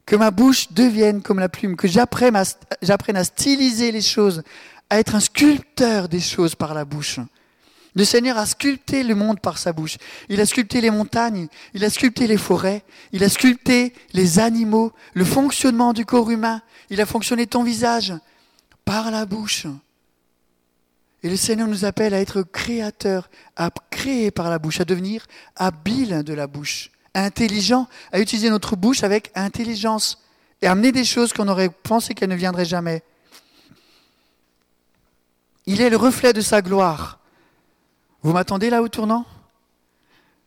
que 0.07 0.17
ma 0.17 0.31
bouche 0.31 0.73
devienne 0.73 1.23
comme 1.23 1.39
la 1.39 1.49
plume, 1.49 1.77
que 1.77 1.89
j'apprenne 1.89 2.37
à, 2.37 3.25
styliser 3.25 3.91
les 3.91 4.03
choses, 4.03 4.43
à 4.91 4.99
être 4.99 5.15
un 5.15 5.21
sculpteur 5.21 6.09
des 6.09 6.21
choses 6.21 6.55
par 6.55 6.75
la 6.75 6.85
bouche. 6.85 7.21
Le 7.95 8.05
Seigneur 8.05 8.37
a 8.39 8.47
sculpté 8.47 9.05
le 9.05 9.15
monde 9.15 9.41
par 9.41 9.57
sa 9.59 9.73
bouche. 9.73 9.99
Il 10.29 10.41
a 10.41 10.47
sculpté 10.47 10.81
les 10.81 10.91
montagnes, 10.91 11.47
il 11.75 11.85
a 11.85 11.91
sculpté 11.91 12.27
les 12.27 12.37
forêts, 12.37 12.83
il 13.13 13.23
a 13.23 13.29
sculpté 13.29 13.93
les 14.13 14.41
animaux, 14.41 14.93
le 15.13 15.25
fonctionnement 15.25 15.93
du 15.93 16.05
corps 16.05 16.31
humain. 16.31 16.61
Il 16.91 17.01
a 17.01 17.07
fonctionné 17.07 17.47
ton 17.47 17.63
visage 17.63 18.13
par 18.85 19.11
la 19.11 19.27
bouche. 19.27 19.67
Et 21.23 21.31
le 21.31 21.37
Seigneur 21.37 21.69
nous 21.69 21.85
appelle 21.85 22.15
à 22.15 22.21
être 22.21 22.43
créateurs, 22.43 23.31
à 23.57 23.71
créer 23.91 24.31
par 24.31 24.51
la 24.51 24.59
bouche, 24.59 24.81
à 24.81 24.85
devenir 24.85 25.27
habile 25.57 26.23
de 26.25 26.35
la 26.35 26.47
bouche 26.47 26.91
intelligent, 27.15 27.89
à 28.13 28.21
utiliser 28.21 28.51
notre 28.51 28.77
bouche 28.77 29.05
avec 29.05 29.31
intelligence 29.35 30.23
et 30.61 30.67
amener 30.67 30.93
des 30.93 31.05
choses 31.05 31.33
qu'on 31.33 31.49
aurait 31.49 31.71
pensé 31.71 32.13
qu'elles 32.13 32.29
ne 32.29 32.35
viendraient 32.35 32.65
jamais. 32.65 33.03
Il 35.67 35.81
est 35.81 35.91
le 35.91 35.97
reflet 35.97 36.33
de 36.33 36.41
sa 36.41 36.61
gloire. 36.61 37.21
Vous 38.25 38.33
m'attendez 38.33 38.71
là 38.71 38.81
au 38.81 38.89
tournant? 38.89 39.27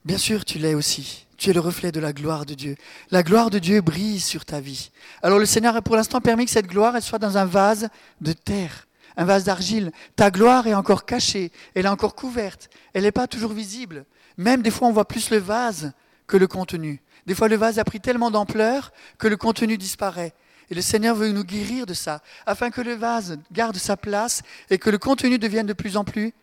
Bien 0.04 0.18
sûr, 0.18 0.46
tu 0.46 0.58
l'es 0.58 0.74
aussi. 0.74 1.28
Tu 1.38 1.52
es 1.52 1.54
le 1.54 1.60
reflet 1.60 1.92
de 1.92 2.00
la 2.00 2.12
gloire 2.12 2.44
de 2.44 2.56
Dieu. 2.56 2.76
La 3.12 3.22
gloire 3.22 3.52
de 3.52 3.60
Dieu 3.60 3.82
brille 3.82 4.20
sur 4.20 4.46
ta 4.46 4.60
vie. 4.60 4.90
Alors 5.22 5.38
le 5.38 5.46
Seigneur 5.46 5.76
a 5.76 5.84
pour 5.84 5.96
l'instant 5.96 6.20
permis 6.20 6.46
que 6.46 6.52
cette 6.52 6.66
gloire 6.66 6.96
elle 6.96 7.04
soit 7.04 7.20
dans 7.20 7.38
un 7.38 7.46
vase 7.46 7.90
de 8.20 8.34
terre, 8.34 8.88
un 9.16 9.26
vase 9.26 9.44
d'argile. 9.44 9.92
Ta 10.16 10.32
gloire 10.32 10.66
est 10.66 10.74
encore 10.74 11.06
cachée, 11.06 11.52
elle 11.76 11.86
est 11.86 11.90
encore 11.90 12.16
couverte, 12.16 12.72
elle 12.96 13.04
n'est 13.04 13.12
pas 13.12 13.28
toujours 13.28 13.54
visible. 13.54 14.06
Même 14.38 14.64
des 14.64 14.72
fois 14.72 14.88
on 14.88 14.92
voit 14.92 15.08
plus 15.08 15.30
le 15.30 15.38
vase 15.38 15.92
que 16.26 16.38
le 16.38 16.48
contenu. 16.48 17.04
Des 17.28 17.36
fois, 17.36 17.48
le 17.48 17.58
vase 17.58 17.78
a 17.78 17.84
pris 17.84 18.00
tellement 18.00 18.32
d'ampleur 18.32 18.92
que 19.20 19.28
le 19.28 19.38
contenu 19.38 19.78
disparaît. 19.78 20.34
Et 20.72 20.76
le 20.76 20.82
Seigneur 20.82 21.16
veut 21.16 21.32
nous 21.32 21.44
guérir 21.44 21.86
de 21.86 21.94
ça, 21.94 22.24
afin 22.48 22.72
que 22.72 22.82
le 22.82 22.96
vase 22.96 23.38
garde 23.52 23.78
sa 23.78 23.98
place 23.98 24.42
et 24.72 24.80
que 24.80 24.90
le 24.90 24.98
contenu 24.98 25.38
devienne 25.38 25.68
de 25.68 25.74
plus 25.74 25.96
en 25.96 26.04
plus 26.04 26.34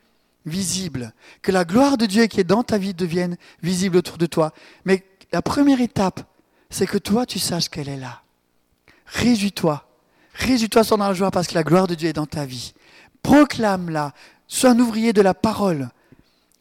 visible. 0.46 1.12
Que 1.42 1.52
la 1.52 1.64
gloire 1.64 1.96
de 1.96 2.06
Dieu 2.06 2.26
qui 2.26 2.40
est 2.40 2.44
dans 2.44 2.62
ta 2.62 2.78
vie 2.78 2.94
devienne 2.94 3.36
visible 3.62 3.96
autour 3.96 4.18
de 4.18 4.26
toi. 4.26 4.52
Mais 4.84 5.04
la 5.32 5.42
première 5.42 5.80
étape, 5.80 6.20
c'est 6.70 6.86
que 6.86 6.98
toi, 6.98 7.26
tu 7.26 7.38
saches 7.38 7.68
qu'elle 7.68 7.88
est 7.88 7.96
là. 7.96 8.22
Réjouis-toi. 9.06 9.86
Réjouis-toi 10.34 10.84
sans 10.84 10.96
la 10.96 11.14
joie 11.14 11.30
parce 11.30 11.46
que 11.46 11.54
la 11.54 11.62
gloire 11.62 11.86
de 11.86 11.94
Dieu 11.94 12.08
est 12.08 12.14
dans 12.14 12.26
ta 12.26 12.44
vie. 12.44 12.74
Proclame-la. 13.22 14.12
Sois 14.46 14.70
un 14.70 14.78
ouvrier 14.78 15.12
de 15.12 15.22
la 15.22 15.32
parole, 15.32 15.88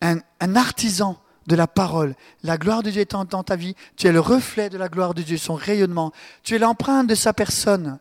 un, 0.02 0.18
un 0.40 0.56
artisan 0.56 1.20
de 1.48 1.56
la 1.56 1.68
parole. 1.68 2.16
La 2.44 2.58
gloire 2.58 2.84
de 2.84 2.90
Dieu 2.90 3.02
est 3.02 3.12
dans 3.12 3.44
ta 3.44 3.56
vie. 3.56 3.76
Tu 3.98 4.08
es 4.08 4.12
le 4.12 4.20
reflet 4.20 4.70
de 4.70 4.78
la 4.78 4.88
gloire 4.88 5.14
de 5.14 5.22
Dieu, 5.22 5.38
son 5.38 5.56
rayonnement. 5.56 6.14
Tu 6.44 6.56
es 6.56 6.60
l'empreinte 6.60 7.08
de 7.08 7.16
sa 7.16 7.34
personne. 7.34 8.00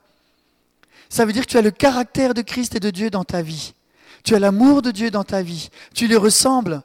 Ça 1.09 1.27
veut 1.27 1.33
dire 1.33 1.45
que 1.45 1.51
tu 1.51 1.59
as 1.59 1.63
le 1.63 1.71
caractère 1.71 2.35
de 2.35 2.43
Christ 2.43 2.75
et 2.77 2.81
de 2.81 2.91
Dieu 2.91 3.11
dans 3.11 3.25
ta 3.25 3.43
vie. 3.43 3.75
Tu 4.23 4.35
as 4.35 4.39
l'amour 4.39 4.83
de 4.83 4.91
Dieu 4.91 5.11
dans 5.11 5.25
ta 5.25 5.43
vie. 5.43 5.71
Tu 5.95 6.07
lui 6.07 6.17
ressembles. 6.17 6.83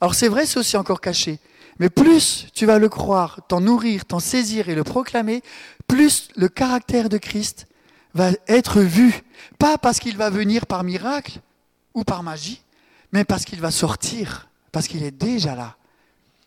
Alors 0.00 0.14
c'est 0.14 0.28
vrai, 0.28 0.46
c'est 0.46 0.58
aussi 0.58 0.76
encore 0.76 1.00
caché. 1.00 1.38
Mais 1.78 1.90
plus 1.90 2.46
tu 2.54 2.66
vas 2.66 2.78
le 2.78 2.88
croire, 2.88 3.40
t'en 3.48 3.60
nourrir, 3.60 4.04
t'en 4.04 4.20
saisir 4.20 4.68
et 4.68 4.74
le 4.74 4.84
proclamer, 4.84 5.42
plus 5.86 6.28
le 6.36 6.48
caractère 6.48 7.08
de 7.08 7.18
Christ 7.18 7.66
va 8.14 8.30
être 8.48 8.80
vu. 8.80 9.22
Pas 9.58 9.78
parce 9.78 9.98
qu'il 9.98 10.16
va 10.16 10.30
venir 10.30 10.66
par 10.66 10.84
miracle 10.84 11.40
ou 11.94 12.04
par 12.04 12.22
magie, 12.22 12.62
mais 13.12 13.24
parce 13.24 13.44
qu'il 13.44 13.60
va 13.60 13.70
sortir, 13.70 14.48
parce 14.70 14.86
qu'il 14.86 15.02
est 15.02 15.10
déjà 15.10 15.54
là. 15.54 15.76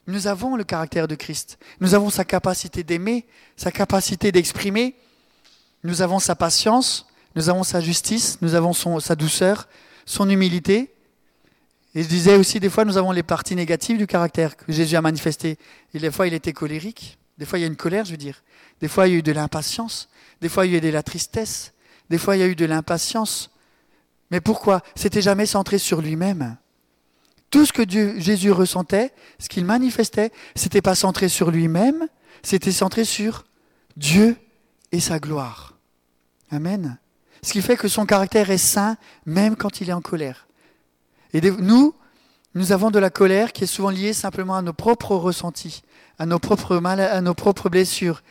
Nous 0.07 0.27
avons 0.27 0.55
le 0.55 0.63
caractère 0.63 1.07
de 1.07 1.15
Christ. 1.15 1.57
Nous 1.79 1.95
avons 1.95 2.09
sa 2.09 2.25
capacité 2.25 2.83
d'aimer, 2.83 3.25
sa 3.57 3.71
capacité 3.71 4.31
d'exprimer. 4.31 4.95
Nous 5.83 6.01
avons 6.01 6.19
sa 6.19 6.35
patience, 6.35 7.07
nous 7.35 7.49
avons 7.49 7.63
sa 7.63 7.81
justice, 7.81 8.37
nous 8.41 8.55
avons 8.55 8.73
sa 8.99 9.15
douceur, 9.15 9.67
son 10.05 10.29
humilité. 10.29 10.91
Et 11.93 12.03
je 12.03 12.07
disais 12.07 12.35
aussi, 12.35 12.59
des 12.59 12.69
fois, 12.69 12.85
nous 12.85 12.97
avons 12.97 13.11
les 13.11 13.23
parties 13.23 13.55
négatives 13.55 13.97
du 13.97 14.07
caractère 14.07 14.57
que 14.57 14.71
Jésus 14.71 14.95
a 14.95 15.01
manifesté. 15.01 15.57
Et 15.93 15.99
des 15.99 16.11
fois, 16.11 16.27
il 16.27 16.33
était 16.33 16.53
colérique. 16.53 17.17
Des 17.37 17.45
fois, 17.45 17.59
il 17.59 17.61
y 17.61 17.65
a 17.65 17.67
une 17.67 17.75
colère, 17.75 18.05
je 18.05 18.11
veux 18.11 18.17
dire. 18.17 18.43
Des 18.81 18.87
fois, 18.87 19.07
il 19.07 19.11
y 19.11 19.15
a 19.15 19.19
eu 19.19 19.23
de 19.23 19.31
l'impatience. 19.31 20.09
Des 20.41 20.49
fois, 20.49 20.65
il 20.65 20.73
y 20.73 20.75
a 20.75 20.77
eu 20.77 20.81
de 20.81 20.89
la 20.89 21.03
tristesse. 21.03 21.73
Des 22.09 22.17
fois, 22.17 22.35
il 22.35 22.39
y 22.39 22.43
a 22.43 22.47
eu 22.47 22.55
de 22.55 22.65
l'impatience. 22.65 23.49
Mais 24.31 24.41
pourquoi? 24.41 24.81
C'était 24.95 25.21
jamais 25.21 25.45
centré 25.45 25.77
sur 25.77 26.01
lui-même. 26.01 26.57
Tout 27.49 27.65
ce 27.65 27.73
que 27.73 27.81
Dieu, 27.81 28.15
Jésus 28.17 28.51
ressentait, 28.51 29.13
ce 29.39 29.47
qu'il 29.47 29.65
manifestait, 29.65 30.31
c'était 30.55 30.81
pas 30.81 30.95
centré 30.95 31.29
sur 31.29 31.51
lui-même, 31.51 32.07
c'était 32.43 32.71
centré 32.71 33.05
sur 33.05 33.45
Dieu 33.95 34.35
et 34.91 34.99
sa 34.99 35.19
gloire. 35.19 35.77
Amen. 36.51 36.97
Ce 37.45 37.51
qui 37.51 37.61
fait 37.61 37.77
que 37.77 37.87
son 37.87 38.07
caractère 38.07 38.49
est 38.49 38.57
saint 38.57 38.97
même 39.27 39.55
quand 39.55 39.79
il 39.79 39.91
est 39.91 39.93
en 39.93 40.01
colère. 40.01 40.47
Et 41.31 41.41
nous, 41.41 41.93
nous 42.55 42.71
avons 42.71 42.89
de 42.89 42.97
la 42.97 43.11
colère 43.11 43.53
qui 43.53 43.65
est 43.65 43.67
souvent 43.67 43.91
liée 43.91 44.13
simplement 44.13 44.55
à 44.55 44.63
nos 44.63 44.73
propres 44.73 45.15
ressentis, 45.15 45.83
à 46.17 46.25
nos 46.25 46.39
propres 46.39 46.77
mal, 46.77 46.99
à 46.99 47.21
nos 47.21 47.35
propres 47.35 47.69
blessures. 47.69 48.23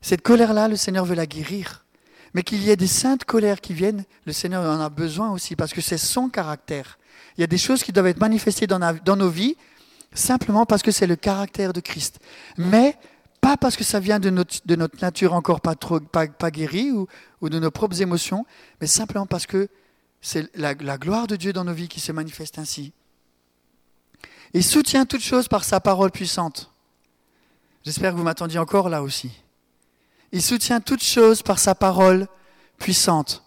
Cette 0.00 0.22
colère-là, 0.22 0.68
le 0.68 0.76
Seigneur 0.76 1.04
veut 1.04 1.16
la 1.16 1.26
guérir. 1.26 1.84
Mais 2.34 2.44
qu'il 2.44 2.62
y 2.62 2.70
ait 2.70 2.76
des 2.76 2.86
saintes 2.86 3.24
colères 3.24 3.60
qui 3.60 3.74
viennent, 3.74 4.04
le 4.26 4.32
Seigneur 4.32 4.62
en 4.62 4.80
a 4.80 4.88
besoin 4.90 5.32
aussi, 5.32 5.56
parce 5.56 5.72
que 5.72 5.80
c'est 5.80 5.98
son 5.98 6.28
caractère. 6.28 7.00
Il 7.36 7.40
y 7.40 7.44
a 7.44 7.48
des 7.48 7.58
choses 7.58 7.82
qui 7.82 7.90
doivent 7.90 8.06
être 8.06 8.20
manifestées 8.20 8.68
dans, 8.68 9.16
nos 9.16 9.28
vies 9.28 9.56
simplement 10.14 10.66
parce 10.66 10.82
que 10.82 10.92
c'est 10.92 11.08
le 11.08 11.16
caractère 11.16 11.72
de 11.72 11.80
Christ. 11.80 12.20
Mais 12.58 12.96
pas 13.42 13.56
parce 13.56 13.76
que 13.76 13.84
ça 13.84 13.98
vient 14.00 14.20
de 14.20 14.30
notre, 14.30 15.02
nature 15.02 15.34
encore 15.34 15.60
pas, 15.60 15.74
trop, 15.74 15.98
pas, 16.00 16.50
guérie 16.50 16.92
ou, 16.92 17.08
de 17.48 17.58
nos 17.58 17.72
propres 17.72 18.00
émotions, 18.00 18.46
mais 18.80 18.86
simplement 18.86 19.26
parce 19.26 19.46
que 19.46 19.68
c'est 20.20 20.48
la, 20.56 20.74
la, 20.74 20.96
gloire 20.96 21.26
de 21.26 21.34
Dieu 21.34 21.52
dans 21.52 21.64
nos 21.64 21.74
vies 21.74 21.88
qui 21.88 21.98
se 21.98 22.12
manifeste 22.12 22.60
ainsi. 22.60 22.92
Il 24.54 24.62
soutient 24.62 25.04
toutes 25.06 25.22
choses 25.22 25.48
par 25.48 25.64
sa 25.64 25.80
parole 25.80 26.12
puissante. 26.12 26.70
J'espère 27.84 28.12
que 28.12 28.16
vous 28.16 28.22
m'attendiez 28.22 28.60
encore 28.60 28.88
là 28.88 29.02
aussi. 29.02 29.32
Il 30.30 30.40
soutient 30.40 30.80
toutes 30.80 31.02
choses 31.02 31.42
par 31.42 31.58
sa 31.58 31.74
parole 31.74 32.28
puissante. 32.78 33.42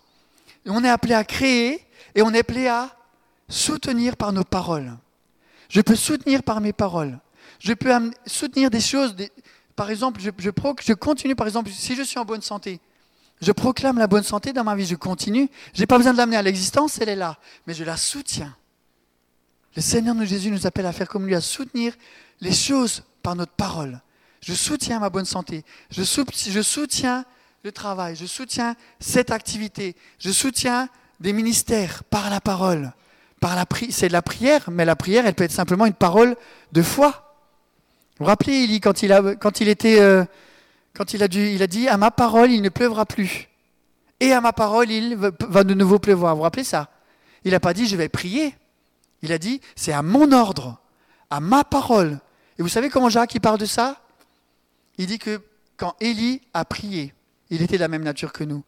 on 0.65 0.84
est 0.84 0.89
appelé 0.89 1.13
à 1.13 1.23
créer 1.23 1.81
et 2.15 2.21
on 2.21 2.34
est 2.34 2.39
appelé 2.39 2.67
à 2.67 2.97
soutenir 3.47 4.17
par 4.17 4.34
nos 4.34 4.43
paroles. 4.43 4.97
Je 5.69 5.79
peux 5.79 5.95
soutenir 5.95 6.43
par 6.43 6.60
mes 6.60 6.73
paroles. 6.73 7.17
Je 7.60 7.73
peux 7.73 7.91
soutenir 8.25 8.69
des 8.69 8.81
choses. 8.81 9.15
Par 9.75 9.89
exemple, 9.89 10.21
je, 10.21 10.93
continue, 10.93 11.35
par 11.35 11.47
exemple, 11.47 11.69
si 11.69 11.95
je 11.95 12.03
suis 12.03 12.19
en 12.19 12.25
bonne 12.25 12.41
santé, 12.41 12.79
Je 13.41 13.51
proclame 13.51 13.97
la 13.97 14.07
bonne 14.07 14.23
santé 14.23 14.53
dans 14.53 14.63
ma 14.63 14.75
vie, 14.75 14.85
je 14.85 14.95
continue. 14.95 15.49
Je 15.73 15.81
n'ai 15.81 15.85
pas 15.85 15.97
besoin 15.97 16.13
de 16.13 16.17
l'amener 16.17 16.38
à 16.38 16.41
l'existence, 16.41 16.99
elle 17.01 17.09
est 17.09 17.17
là, 17.17 17.38
mais 17.67 17.73
je 17.73 17.83
la 17.83 17.97
soutiens. 17.97 18.55
Le 19.75 19.81
Seigneur 19.81 20.15
de 20.15 20.23
Jésus 20.23 20.51
nous 20.51 20.65
appelle 20.65 20.85
à 20.85 20.93
faire 20.93 21.09
comme 21.09 21.27
lui, 21.27 21.35
à 21.35 21.41
soutenir 21.41 21.93
les 22.39 22.53
choses 22.53 23.03
par 23.21 23.35
notre 23.35 23.51
parole. 23.51 24.01
Je 24.39 24.53
soutiens 24.53 24.99
ma 24.99 25.09
bonne 25.09 25.25
santé. 25.25 25.65
Je, 25.89 26.03
soutiens 26.03 27.25
le 27.63 27.71
travail. 27.71 28.15
Je 28.15 28.25
soutiens 28.25 28.75
cette 28.99 29.31
activité. 29.31 29.95
Je 30.19 30.31
soutiens 30.31 30.88
des 31.19 31.33
ministères 31.33 32.03
par 32.05 32.29
la 32.29 32.39
parole. 32.39 32.93
Par 33.41 33.55
la 33.55 33.65
c'est 33.89 34.07
de 34.07 34.13
la 34.13 34.21
prière, 34.21 34.69
mais 34.71 34.85
la 34.85 34.95
prière, 34.95 35.25
elle 35.25 35.33
peut 35.33 35.43
être 35.43 35.51
simplement 35.51 35.85
une 35.85 35.93
parole 35.93 36.38
de 36.71 36.81
foi. 36.81 37.24
Vous 38.17 38.23
vous 38.23 38.30
rappelez, 38.30 38.54
Élie, 38.63 38.80
euh, 38.86 39.36
quand 39.39 41.13
il 41.13 41.23
a, 41.23 41.28
dû, 41.28 41.49
il 41.49 41.67
dit, 41.67 41.88
à 41.89 41.97
ma 41.97 42.12
parole, 42.12 42.49
il 42.49 42.62
ne 42.62 42.69
pleuvra 42.69 43.06
plus. 43.06 43.49
Et 44.21 44.32
à 44.32 44.39
ma 44.39 44.54
parole, 44.54 44.89
il 44.89 45.17
va 45.17 45.63
de 45.63 45.73
nouveau 45.73 45.99
pleuvoir. 45.99 46.34
Vous 46.34 46.38
vous 46.38 46.43
rappelez 46.43 46.63
ça? 46.63 46.89
Il 47.43 47.51
n'a 47.51 47.60
pas 47.60 47.73
dit, 47.73 47.88
je 47.88 47.97
vais 47.97 48.08
prier. 48.08 48.56
Il 49.21 49.34
a 49.34 49.38
dit, 49.38 49.60
c'est 49.75 49.91
à 49.91 50.01
mon 50.01 50.32
ordre, 50.32 50.80
à 51.30 51.41
ma 51.41 51.65
parole. 51.65 52.19
Et 52.58 52.62
vous 52.62 52.69
savez 52.69 52.89
comment 52.89 53.10
Jacques 53.10 53.36
il 53.36 53.41
parle 53.41 53.58
de 53.58 53.65
ça? 53.65 54.01
Il 54.97 55.08
dit 55.08 55.19
que 55.19 55.41
quand 55.75 55.95
Élie 55.99 56.41
a 56.54 56.63
prié, 56.63 57.13
il 57.49 57.62
était 57.62 57.75
de 57.75 57.82
la 57.82 57.89
même 57.89 58.04
nature 58.04 58.32
que 58.32 58.45
nous. 58.45 58.63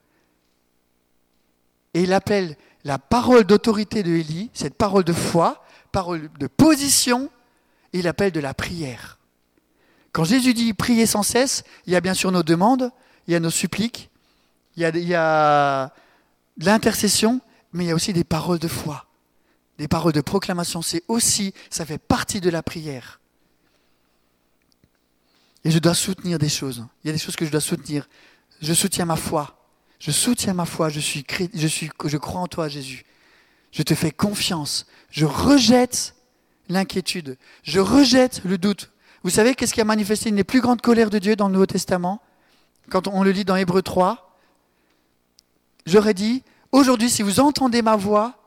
Et 1.93 2.01
il 2.01 2.11
appelle 2.11 2.57
la 2.83 2.99
parole 2.99 3.45
d'autorité 3.45 4.03
de 4.03 4.11
Élie, 4.11 4.49
cette 4.53 4.75
parole 4.75 5.05
de 5.05 5.13
foi, 5.13 5.63
parole 5.93 6.29
de 6.37 6.47
position, 6.47 7.29
il 7.93 8.07
appelle 8.07 8.31
de 8.31 8.41
la 8.41 8.53
prière. 8.53 9.16
Quand 10.17 10.23
Jésus 10.23 10.55
dit 10.55 10.73
prier 10.73 11.05
sans 11.05 11.21
cesse, 11.21 11.63
il 11.85 11.93
y 11.93 11.95
a 11.95 12.01
bien 12.01 12.15
sûr 12.15 12.31
nos 12.31 12.41
demandes, 12.41 12.91
il 13.27 13.33
y 13.33 13.35
a 13.35 13.39
nos 13.39 13.51
suppliques, 13.51 14.09
il 14.75 14.81
y 14.81 14.85
a, 14.85 14.89
il 14.89 15.07
y 15.07 15.13
a 15.13 15.93
de 16.57 16.65
l'intercession, 16.65 17.39
mais 17.71 17.83
il 17.85 17.87
y 17.89 17.91
a 17.91 17.95
aussi 17.95 18.13
des 18.13 18.23
paroles 18.23 18.57
de 18.57 18.67
foi 18.67 19.07
des 19.77 19.87
paroles 19.87 20.13
de 20.13 20.21
proclamation, 20.21 20.81
c'est 20.81 21.03
aussi, 21.07 21.53
ça 21.69 21.85
fait 21.85 21.97
partie 21.97 22.41
de 22.41 22.49
la 22.49 22.63
prière. 22.63 23.19
Et 25.63 25.71
je 25.71 25.79
dois 25.79 25.93
soutenir 25.93 26.39
des 26.39 26.49
choses. 26.49 26.85
Il 27.03 27.07
y 27.07 27.09
a 27.09 27.13
des 27.13 27.19
choses 27.19 27.35
que 27.35 27.45
je 27.45 27.51
dois 27.51 27.61
soutenir. 27.61 28.07
Je 28.61 28.73
soutiens 28.73 29.05
ma 29.05 29.17
foi. 29.17 29.59
Je 29.99 30.11
soutiens 30.11 30.53
ma 30.53 30.65
foi. 30.65 30.89
Je, 30.89 30.99
suis, 30.99 31.25
je, 31.53 31.67
suis, 31.67 31.89
je 32.05 32.17
crois 32.17 32.41
en 32.41 32.47
toi, 32.47 32.69
Jésus. 32.69 33.05
Je 33.71 33.83
te 33.83 33.93
fais 33.93 34.11
confiance. 34.11 34.87
Je 35.11 35.25
rejette 35.25 36.15
l'inquiétude. 36.69 37.37
Je 37.63 37.79
rejette 37.79 38.41
le 38.45 38.57
doute. 38.57 38.91
Vous 39.27 39.31
savez 39.31 39.55
qu'est-ce 39.55 39.73
qui 39.73 39.81
a 39.81 39.83
manifesté 39.83 40.29
une 40.29 40.37
des 40.37 40.45
plus 40.45 40.61
grandes 40.61 40.79
colères 40.79 41.09
de 41.09 41.19
Dieu 41.19 41.35
dans 41.35 41.47
le 41.47 41.53
Nouveau 41.53 41.65
Testament 41.65 42.21
Quand 42.89 43.09
on 43.09 43.23
le 43.23 43.31
lit 43.31 43.43
dans 43.43 43.57
Hébreu 43.57 43.81
3, 43.81 44.31
j'aurais 45.85 46.13
dit, 46.13 46.43
aujourd'hui, 46.71 47.09
si 47.09 47.23
vous 47.23 47.41
entendez 47.41 47.81
ma 47.81 47.97
voix, 47.97 48.37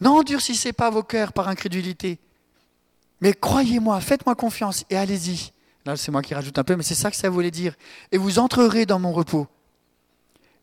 N'endurcissez 0.00 0.72
pas 0.72 0.90
vos 0.90 1.02
cœurs 1.02 1.32
par 1.32 1.48
incrédulité. 1.48 2.20
Mais 3.20 3.32
croyez-moi, 3.32 4.00
faites-moi 4.00 4.36
confiance 4.36 4.84
et 4.90 4.96
allez-y. 4.96 5.50
Là, 5.84 5.96
c'est 5.96 6.12
moi 6.12 6.22
qui 6.22 6.34
rajoute 6.34 6.56
un 6.56 6.62
peu, 6.62 6.76
mais 6.76 6.84
c'est 6.84 6.94
ça 6.94 7.10
que 7.10 7.16
ça 7.16 7.28
voulait 7.28 7.50
dire. 7.50 7.74
Et 8.12 8.18
vous 8.18 8.38
entrerez 8.38 8.86
dans 8.86 9.00
mon 9.00 9.12
repos. 9.12 9.48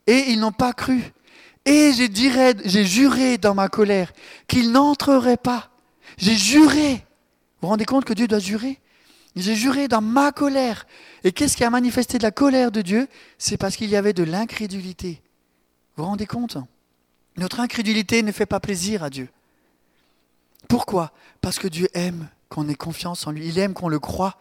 Et 0.08 0.30
ils 0.30 0.40
n'ont 0.40 0.54
pas 0.54 0.72
cru. 0.72 1.12
Et 1.66 1.92
j'ai, 1.92 2.10
j'ai 2.64 2.86
juré 2.86 3.38
dans 3.38 3.56
ma 3.56 3.68
colère 3.68 4.14
qu'ils 4.48 4.72
n'entreraient 4.72 5.36
pas. 5.36 5.70
J'ai 6.18 6.38
juré. 6.38 6.94
Vous 6.94 7.64
vous 7.64 7.68
rendez 7.68 7.84
compte 7.84 8.06
que 8.06 8.14
Dieu 8.14 8.28
doit 8.30 8.40
jurer? 8.40 8.80
J'ai 9.36 9.56
juré 9.56 9.88
dans 9.88 10.02
ma 10.02 10.32
colère. 10.32 10.86
Et 11.24 11.32
qu'est-ce 11.32 11.58
qui 11.58 11.64
a 11.64 11.70
manifesté 11.70 12.18
de 12.18 12.24
la 12.24 12.32
colère 12.32 12.72
de 12.72 12.82
Dieu? 12.82 13.08
C'est 13.38 13.58
parce 13.58 13.76
qu'il 13.76 13.90
y 13.90 13.96
avait 13.96 14.14
de 14.14 14.24
l'incrédulité. 14.24 15.22
Vous 15.96 16.04
vous 16.04 16.10
rendez 16.10 16.28
compte? 16.28 16.58
Notre 17.38 17.60
incrédulité 17.60 18.22
ne 18.22 18.32
fait 18.32 18.46
pas 18.46 18.60
plaisir 18.60 19.04
à 19.04 19.10
Dieu. 19.10 19.28
Pourquoi? 20.68 21.12
Parce 21.42 21.58
que 21.58 21.68
Dieu 21.68 21.88
aime 21.94 22.30
qu'on 22.50 22.70
ait 22.70 22.76
confiance 22.76 23.26
en 23.26 23.32
lui. 23.32 23.48
Il 23.48 23.58
aime 23.58 23.74
qu'on 23.74 23.90
le 23.90 24.00
croit. 24.00 24.38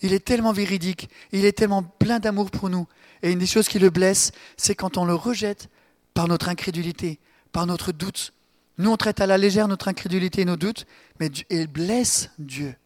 Il 0.00 0.12
est 0.12 0.24
tellement 0.24 0.52
véridique. 0.52 1.08
Il 1.32 1.44
est 1.44 1.56
tellement 1.58 1.82
plein 1.82 2.20
d'amour 2.20 2.50
pour 2.50 2.70
nous. 2.70 2.86
Et 3.22 3.32
une 3.32 3.38
des 3.40 3.46
choses 3.46 3.68
qui 3.68 3.78
le 3.78 3.90
blesse, 3.90 4.30
c'est 4.56 4.74
quand 4.74 4.96
on 4.96 5.04
le 5.04 5.14
rejette 5.14 5.68
par 6.14 6.28
notre 6.28 6.48
incrédulité, 6.48 7.18
par 7.50 7.66
notre 7.66 7.92
doute. 7.92 8.32
Nous, 8.78 8.90
on 8.90 8.96
traite 8.96 9.20
à 9.20 9.26
la 9.26 9.38
légère 9.38 9.68
notre 9.68 9.88
incrédulité 9.88 10.42
et 10.42 10.44
nos 10.44 10.56
doutes, 10.56 10.86
mais 11.18 11.30
il 11.50 11.66
blesse 11.66 12.30
Dieu. 12.38 12.76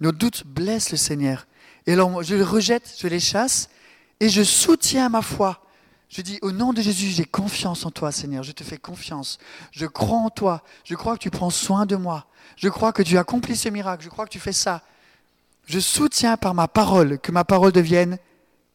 Nos 0.00 0.12
doutes 0.12 0.44
blessent 0.46 0.90
le 0.90 0.96
Seigneur. 0.96 1.46
Et 1.86 1.92
alors, 1.92 2.22
je 2.22 2.34
les 2.34 2.42
rejette, 2.42 2.94
je 2.98 3.08
les 3.08 3.20
chasse, 3.20 3.68
et 4.20 4.28
je 4.28 4.42
soutiens 4.42 5.08
ma 5.08 5.22
foi 5.22 5.62
je 6.08 6.22
dis, 6.22 6.38
au 6.42 6.52
nom 6.52 6.72
de 6.72 6.80
Jésus, 6.80 7.08
j'ai 7.08 7.24
confiance 7.24 7.84
en 7.84 7.90
toi, 7.90 8.12
Seigneur. 8.12 8.42
Je 8.44 8.52
te 8.52 8.62
fais 8.62 8.78
confiance. 8.78 9.38
Je 9.72 9.86
crois 9.86 10.18
en 10.18 10.30
toi. 10.30 10.62
Je 10.84 10.94
crois 10.94 11.14
que 11.14 11.22
tu 11.22 11.30
prends 11.30 11.50
soin 11.50 11.84
de 11.84 11.96
moi. 11.96 12.26
Je 12.56 12.68
crois 12.68 12.92
que 12.92 13.02
tu 13.02 13.18
accomplis 13.18 13.56
ce 13.56 13.68
miracle. 13.68 14.04
Je 14.04 14.08
crois 14.08 14.24
que 14.24 14.30
tu 14.30 14.38
fais 14.38 14.52
ça. 14.52 14.82
Je 15.66 15.80
soutiens 15.80 16.36
par 16.36 16.54
ma 16.54 16.68
parole 16.68 17.18
que 17.18 17.32
ma 17.32 17.44
parole 17.44 17.72
devienne 17.72 18.18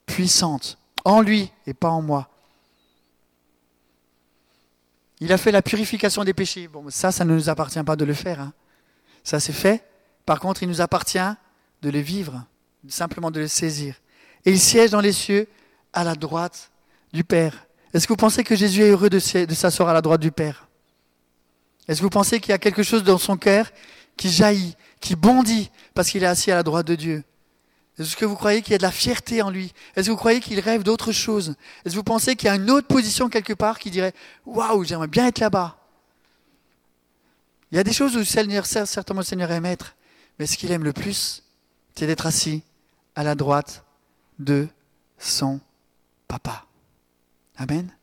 puissante. 0.05 0.77
En 1.05 1.21
lui 1.21 1.51
et 1.65 1.73
pas 1.73 1.89
en 1.89 2.01
moi. 2.01 2.27
Il 5.21 5.31
a 5.31 5.37
fait 5.37 5.51
la 5.51 5.61
purification 5.61 6.23
des 6.23 6.33
péchés. 6.33 6.67
Bon, 6.67 6.89
ça, 6.89 7.11
ça 7.11 7.23
ne 7.23 7.33
nous 7.33 7.49
appartient 7.49 7.81
pas 7.83 7.95
de 7.95 8.03
le 8.03 8.13
faire. 8.13 8.41
Hein. 8.41 8.53
Ça, 9.23 9.39
c'est 9.39 9.53
fait. 9.53 9.83
Par 10.31 10.39
contre, 10.39 10.63
il 10.63 10.69
nous 10.69 10.79
appartient 10.79 11.19
de 11.81 11.89
le 11.89 11.99
vivre, 11.99 12.45
simplement 12.87 13.31
de 13.31 13.41
le 13.41 13.49
saisir. 13.49 13.95
Et 14.45 14.51
il 14.51 14.61
siège 14.61 14.91
dans 14.91 15.01
les 15.01 15.11
cieux 15.11 15.45
à 15.91 16.05
la 16.05 16.15
droite 16.15 16.71
du 17.11 17.25
Père. 17.25 17.67
Est-ce 17.93 18.07
que 18.07 18.13
vous 18.13 18.17
pensez 18.17 18.45
que 18.45 18.55
Jésus 18.55 18.81
est 18.81 18.91
heureux 18.91 19.09
de 19.09 19.19
s'asseoir 19.19 19.89
à 19.89 19.93
la 19.93 20.01
droite 20.01 20.21
du 20.21 20.31
Père? 20.31 20.69
Est-ce 21.85 21.97
que 21.97 22.03
vous 22.03 22.09
pensez 22.09 22.39
qu'il 22.39 22.51
y 22.51 22.53
a 22.53 22.59
quelque 22.59 22.81
chose 22.81 23.03
dans 23.03 23.17
son 23.17 23.35
cœur 23.35 23.69
qui 24.15 24.29
jaillit, 24.29 24.77
qui 25.01 25.17
bondit 25.17 25.69
parce 25.93 26.09
qu'il 26.09 26.23
est 26.23 26.27
assis 26.27 26.49
à 26.49 26.55
la 26.55 26.63
droite 26.63 26.87
de 26.87 26.95
Dieu? 26.95 27.25
Est-ce 27.99 28.15
que 28.15 28.23
vous 28.23 28.37
croyez 28.37 28.61
qu'il 28.61 28.71
y 28.71 28.75
a 28.75 28.77
de 28.77 28.83
la 28.83 28.91
fierté 28.91 29.41
en 29.41 29.49
lui? 29.49 29.73
Est-ce 29.97 30.05
que 30.05 30.11
vous 30.11 30.17
croyez 30.17 30.39
qu'il 30.39 30.61
rêve 30.61 30.83
d'autre 30.83 31.11
chose? 31.11 31.55
Est-ce 31.83 31.93
que 31.93 31.99
vous 31.99 32.03
pensez 32.03 32.37
qu'il 32.37 32.47
y 32.47 32.49
a 32.49 32.55
une 32.55 32.71
autre 32.71 32.87
position 32.87 33.27
quelque 33.27 33.51
part 33.51 33.79
qui 33.79 33.91
dirait 33.91 34.13
Waouh, 34.45 34.85
j'aimerais 34.85 35.07
bien 35.07 35.27
être 35.27 35.39
là-bas 35.39 35.75
Il 37.73 37.75
y 37.75 37.79
a 37.79 37.83
des 37.83 37.91
choses 37.91 38.15
où 38.15 38.19
le 38.19 38.23
Seigneur, 38.23 38.65
certainement 38.65 39.19
le 39.19 39.25
Seigneur 39.25 39.51
aime 39.51 39.65
être, 39.65 39.93
mais 40.41 40.47
ce 40.47 40.57
qu'il 40.57 40.71
aime 40.71 40.83
le 40.83 40.91
plus, 40.91 41.43
c'est 41.93 42.07
d'être 42.07 42.25
assis 42.25 42.63
à 43.13 43.21
la 43.21 43.35
droite 43.35 43.85
de 44.39 44.67
son 45.19 45.59
papa. 46.27 46.65
Amen. 47.57 47.93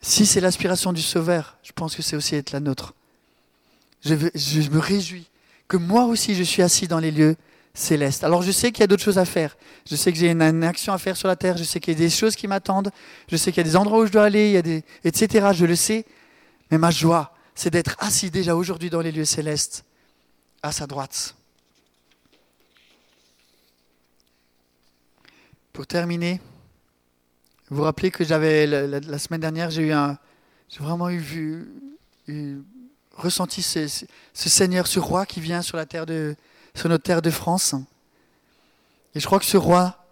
Si 0.00 0.26
c'est 0.26 0.40
l'aspiration 0.40 0.92
du 0.92 1.02
Sauveur, 1.02 1.56
je 1.62 1.70
pense 1.70 1.94
que 1.94 2.02
c'est 2.02 2.16
aussi 2.16 2.34
être 2.34 2.50
la 2.50 2.58
nôtre. 2.58 2.94
Je, 4.04 4.16
me 4.16 4.78
réjouis 4.80 5.30
que 5.68 5.76
moi 5.76 6.06
aussi 6.06 6.34
je 6.34 6.42
suis 6.42 6.62
assis 6.62 6.88
dans 6.88 6.98
les 6.98 7.12
lieux 7.12 7.36
célestes. 7.74 8.24
Alors 8.24 8.42
je 8.42 8.50
sais 8.50 8.72
qu'il 8.72 8.80
y 8.80 8.82
a 8.82 8.88
d'autres 8.88 9.04
choses 9.04 9.18
à 9.18 9.24
faire. 9.24 9.56
Je 9.88 9.94
sais 9.94 10.12
que 10.12 10.18
j'ai 10.18 10.32
une, 10.32 10.64
action 10.64 10.92
à 10.92 10.98
faire 10.98 11.16
sur 11.16 11.28
la 11.28 11.36
terre. 11.36 11.56
Je 11.56 11.62
sais 11.62 11.78
qu'il 11.78 11.94
y 11.94 11.96
a 11.96 12.00
des 12.00 12.10
choses 12.10 12.34
qui 12.34 12.48
m'attendent. 12.48 12.90
Je 13.30 13.36
sais 13.36 13.52
qu'il 13.52 13.64
y 13.64 13.66
a 13.68 13.70
des 13.70 13.76
endroits 13.76 14.00
où 14.00 14.06
je 14.06 14.10
dois 14.10 14.24
aller, 14.24 14.48
il 14.48 14.54
y 14.54 14.56
a 14.56 14.62
des, 14.62 14.82
etc. 15.04 15.50
Je 15.54 15.64
le 15.64 15.76
sais. 15.76 16.06
Mais 16.72 16.78
ma 16.78 16.90
joie, 16.90 17.36
c'est 17.54 17.70
d'être 17.70 17.94
assis 18.00 18.32
déjà 18.32 18.56
aujourd'hui 18.56 18.90
dans 18.90 19.00
les 19.00 19.12
lieux 19.12 19.24
célestes, 19.24 19.84
à 20.64 20.72
sa 20.72 20.86
droite. 20.86 21.36
Pour 25.74 25.86
terminer, 25.86 26.40
vous 27.68 27.82
rappelez 27.82 28.10
que 28.10 28.24
j'avais 28.24 28.66
la, 28.66 29.18
semaine 29.18 29.42
dernière, 29.42 29.70
j'ai 29.70 29.82
eu 29.82 29.92
un, 29.92 30.18
j'ai 30.70 30.80
vraiment 30.80 31.10
eu 31.10 31.18
vu, 31.18 31.68
ressenti 33.12 33.60
ce, 33.60 34.06
Seigneur, 34.32 34.86
ce 34.86 34.98
roi 34.98 35.26
qui 35.26 35.40
vient 35.40 35.60
sur 35.60 35.76
la 35.76 35.84
terre 35.84 36.06
de, 36.06 36.34
sur 36.74 36.88
notre 36.88 37.04
terre 37.04 37.20
de 37.20 37.30
France. 37.30 37.74
Et 39.14 39.20
je 39.20 39.26
crois 39.26 39.40
que 39.40 39.44
ce 39.44 39.58
roi 39.58 40.02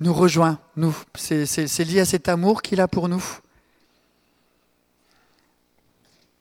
nous 0.00 0.14
rejoint, 0.14 0.58
nous. 0.76 0.96
C'est 1.14 1.84
lié 1.84 2.00
à 2.00 2.06
cet 2.06 2.30
amour 2.30 2.62
qu'il 2.62 2.80
a 2.80 2.88
pour 2.88 3.10
nous. 3.10 3.22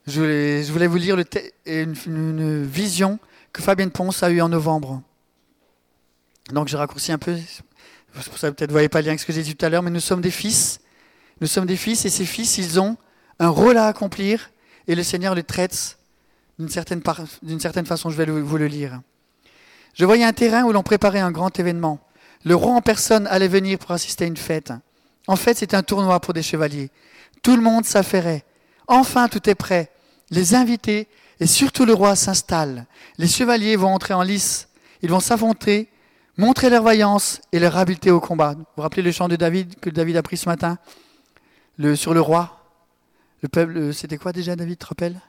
Je 0.07 0.21
voulais, 0.21 0.63
je 0.63 0.71
voulais 0.71 0.87
vous 0.87 0.97
lire 0.97 1.15
le 1.15 1.25
une, 1.65 1.95
une, 2.05 2.63
vision 2.63 3.17
que 3.51 3.63
Fabienne 3.63 3.89
Ponce 3.89 4.21
a 4.21 4.29
eue 4.29 4.41
en 4.41 4.49
novembre. 4.49 5.01
Donc 6.51 6.67
j'ai 6.67 6.77
raccourci 6.77 7.11
un 7.11 7.17
peu, 7.17 7.35
c'est 7.35 7.63
pour 8.13 8.33
peut-être 8.39 8.69
vous 8.69 8.73
voyez 8.73 8.89
pas 8.89 8.99
le 9.01 9.05
lien 9.05 9.11
avec 9.11 9.19
ce 9.19 9.25
que 9.25 9.33
j'ai 9.33 9.41
dit 9.41 9.55
tout 9.55 9.65
à 9.65 9.69
l'heure, 9.69 9.81
mais 9.81 9.89
nous 9.89 9.99
sommes 9.99 10.21
des 10.21 10.31
fils. 10.31 10.79
Nous 11.41 11.47
sommes 11.47 11.65
des 11.65 11.75
fils 11.75 12.05
et 12.05 12.09
ces 12.09 12.25
fils, 12.25 12.57
ils 12.57 12.79
ont 12.79 12.97
un 13.39 13.49
rôle 13.49 13.77
à 13.77 13.87
accomplir 13.87 14.51
et 14.87 14.95
le 14.95 15.03
Seigneur 15.03 15.35
les 15.35 15.43
traite 15.43 15.97
d'une 16.59 16.69
certaine, 16.69 17.01
certaine 17.59 17.85
façon. 17.85 18.09
Je 18.09 18.17
vais 18.17 18.25
vous 18.25 18.57
le 18.57 18.67
lire. 18.67 19.01
Je 19.93 20.05
voyais 20.05 20.23
un 20.23 20.33
terrain 20.33 20.63
où 20.63 20.71
l'on 20.71 20.83
préparait 20.83 21.19
un 21.19 21.31
grand 21.31 21.57
événement. 21.59 21.99
Le 22.43 22.55
roi 22.55 22.73
en 22.73 22.81
personne 22.81 23.27
allait 23.27 23.47
venir 23.47 23.79
pour 23.79 23.91
assister 23.91 24.25
à 24.25 24.27
une 24.27 24.37
fête. 24.37 24.71
En 25.27 25.35
fait, 25.35 25.57
c'était 25.57 25.75
un 25.75 25.83
tournoi 25.83 26.19
pour 26.19 26.33
des 26.33 26.43
chevaliers. 26.43 26.91
Tout 27.41 27.55
le 27.55 27.61
monde 27.61 27.85
s'affairait. 27.85 28.45
Enfin, 28.87 29.27
tout 29.27 29.49
est 29.49 29.55
prêt. 29.55 29.91
Les 30.31 30.55
invités 30.55 31.07
et 31.39 31.47
surtout 31.47 31.85
le 31.85 31.93
roi 31.93 32.15
s'installent. 32.15 32.85
Les 33.17 33.27
chevaliers 33.27 33.75
vont 33.75 33.93
entrer 33.93 34.13
en 34.13 34.23
lice. 34.23 34.67
Ils 35.01 35.09
vont 35.09 35.19
s'affronter 35.19 35.89
Montrez 36.37 36.69
leur 36.69 36.83
vaillance 36.83 37.39
et 37.53 37.59
leur 37.59 37.77
habileté 37.77 38.11
au 38.11 38.19
combat. 38.19 38.55
Vous 38.55 38.65
vous 38.75 38.81
rappelez 38.81 39.01
le 39.01 39.13
chant 39.13 39.29
de 39.29 39.37
David 39.37 39.79
que 39.79 39.89
David 39.89 40.17
a 40.17 40.21
pris 40.21 40.35
ce 40.35 40.49
matin? 40.49 40.77
Le, 41.77 41.95
Sur 41.95 42.13
le 42.13 42.19
roi 42.19 42.59
Le 43.41 43.47
peuple, 43.47 43.93
c'était 43.93 44.17
quoi 44.17 44.33
déjà 44.33 44.55
David, 44.55 44.77
te 44.77 44.85
rappelles? 44.85 45.19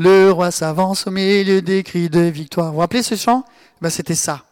Le 0.00 0.30
roi 0.30 0.52
s'avance 0.52 1.08
au 1.08 1.10
milieu 1.10 1.60
des 1.60 1.82
cris 1.82 2.08
de 2.08 2.20
victoire. 2.20 2.68
Vous 2.68 2.74
vous 2.74 2.78
rappelez 2.80 3.02
ce 3.02 3.16
chant? 3.16 3.44
Ben, 3.80 3.90
C'était 3.90 4.14
ça. 4.14 4.44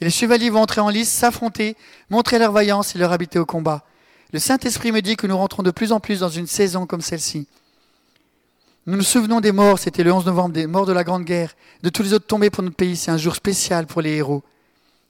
Et 0.00 0.04
les 0.04 0.10
chevaliers 0.10 0.50
vont 0.50 0.60
entrer 0.60 0.82
en 0.82 0.90
lice, 0.90 1.10
s'affronter, 1.10 1.76
montrer 2.10 2.38
leur 2.38 2.52
vaillance 2.52 2.94
et 2.94 2.98
leur 2.98 3.10
habileté 3.10 3.38
au 3.38 3.46
combat. 3.46 3.84
Le 4.32 4.38
Saint-Esprit 4.38 4.92
me 4.92 5.00
dit 5.00 5.16
que 5.16 5.26
nous 5.26 5.36
rentrons 5.36 5.62
de 5.62 5.70
plus 5.70 5.92
en 5.92 6.00
plus 6.00 6.20
dans 6.20 6.28
une 6.28 6.46
saison 6.46 6.86
comme 6.86 7.00
celle-ci. 7.00 7.46
Nous 8.84 8.96
nous 8.96 9.04
souvenons 9.04 9.40
des 9.40 9.52
morts, 9.52 9.78
c'était 9.78 10.02
le 10.02 10.12
11 10.12 10.26
novembre, 10.26 10.54
des 10.54 10.66
morts 10.66 10.86
de 10.86 10.92
la 10.92 11.04
Grande 11.04 11.22
Guerre, 11.22 11.54
de 11.84 11.88
tous 11.88 12.02
les 12.02 12.14
autres 12.14 12.26
tombés 12.26 12.50
pour 12.50 12.64
notre 12.64 12.74
pays. 12.74 12.96
C'est 12.96 13.12
un 13.12 13.16
jour 13.16 13.36
spécial 13.36 13.86
pour 13.86 14.02
les 14.02 14.16
héros. 14.16 14.42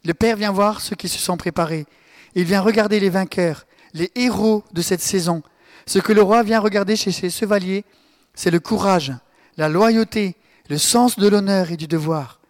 Le 0.04 0.12
Père 0.12 0.36
vient 0.36 0.52
voir 0.52 0.82
ceux 0.82 0.94
qui 0.94 1.08
se 1.08 1.18
sont 1.18 1.38
préparés. 1.38 1.86
Il 2.34 2.44
vient 2.44 2.60
regarder 2.60 3.00
les 3.00 3.08
vainqueurs, 3.08 3.64
les 3.94 4.12
héros 4.14 4.62
de 4.74 4.82
cette 4.82 5.00
saison. 5.00 5.42
Ce 5.86 5.98
que 5.98 6.12
le 6.12 6.20
roi 6.20 6.42
vient 6.42 6.60
regarder 6.60 6.96
chez 6.96 7.12
ses 7.12 7.30
chevaliers, 7.30 7.86
c'est 8.34 8.50
le 8.50 8.60
courage, 8.60 9.14
la 9.56 9.70
loyauté, 9.70 10.36
le 10.68 10.76
sens 10.76 11.18
de 11.18 11.26
l'honneur 11.26 11.70
et 11.70 11.78
du 11.78 11.86
devoir. 11.86 12.40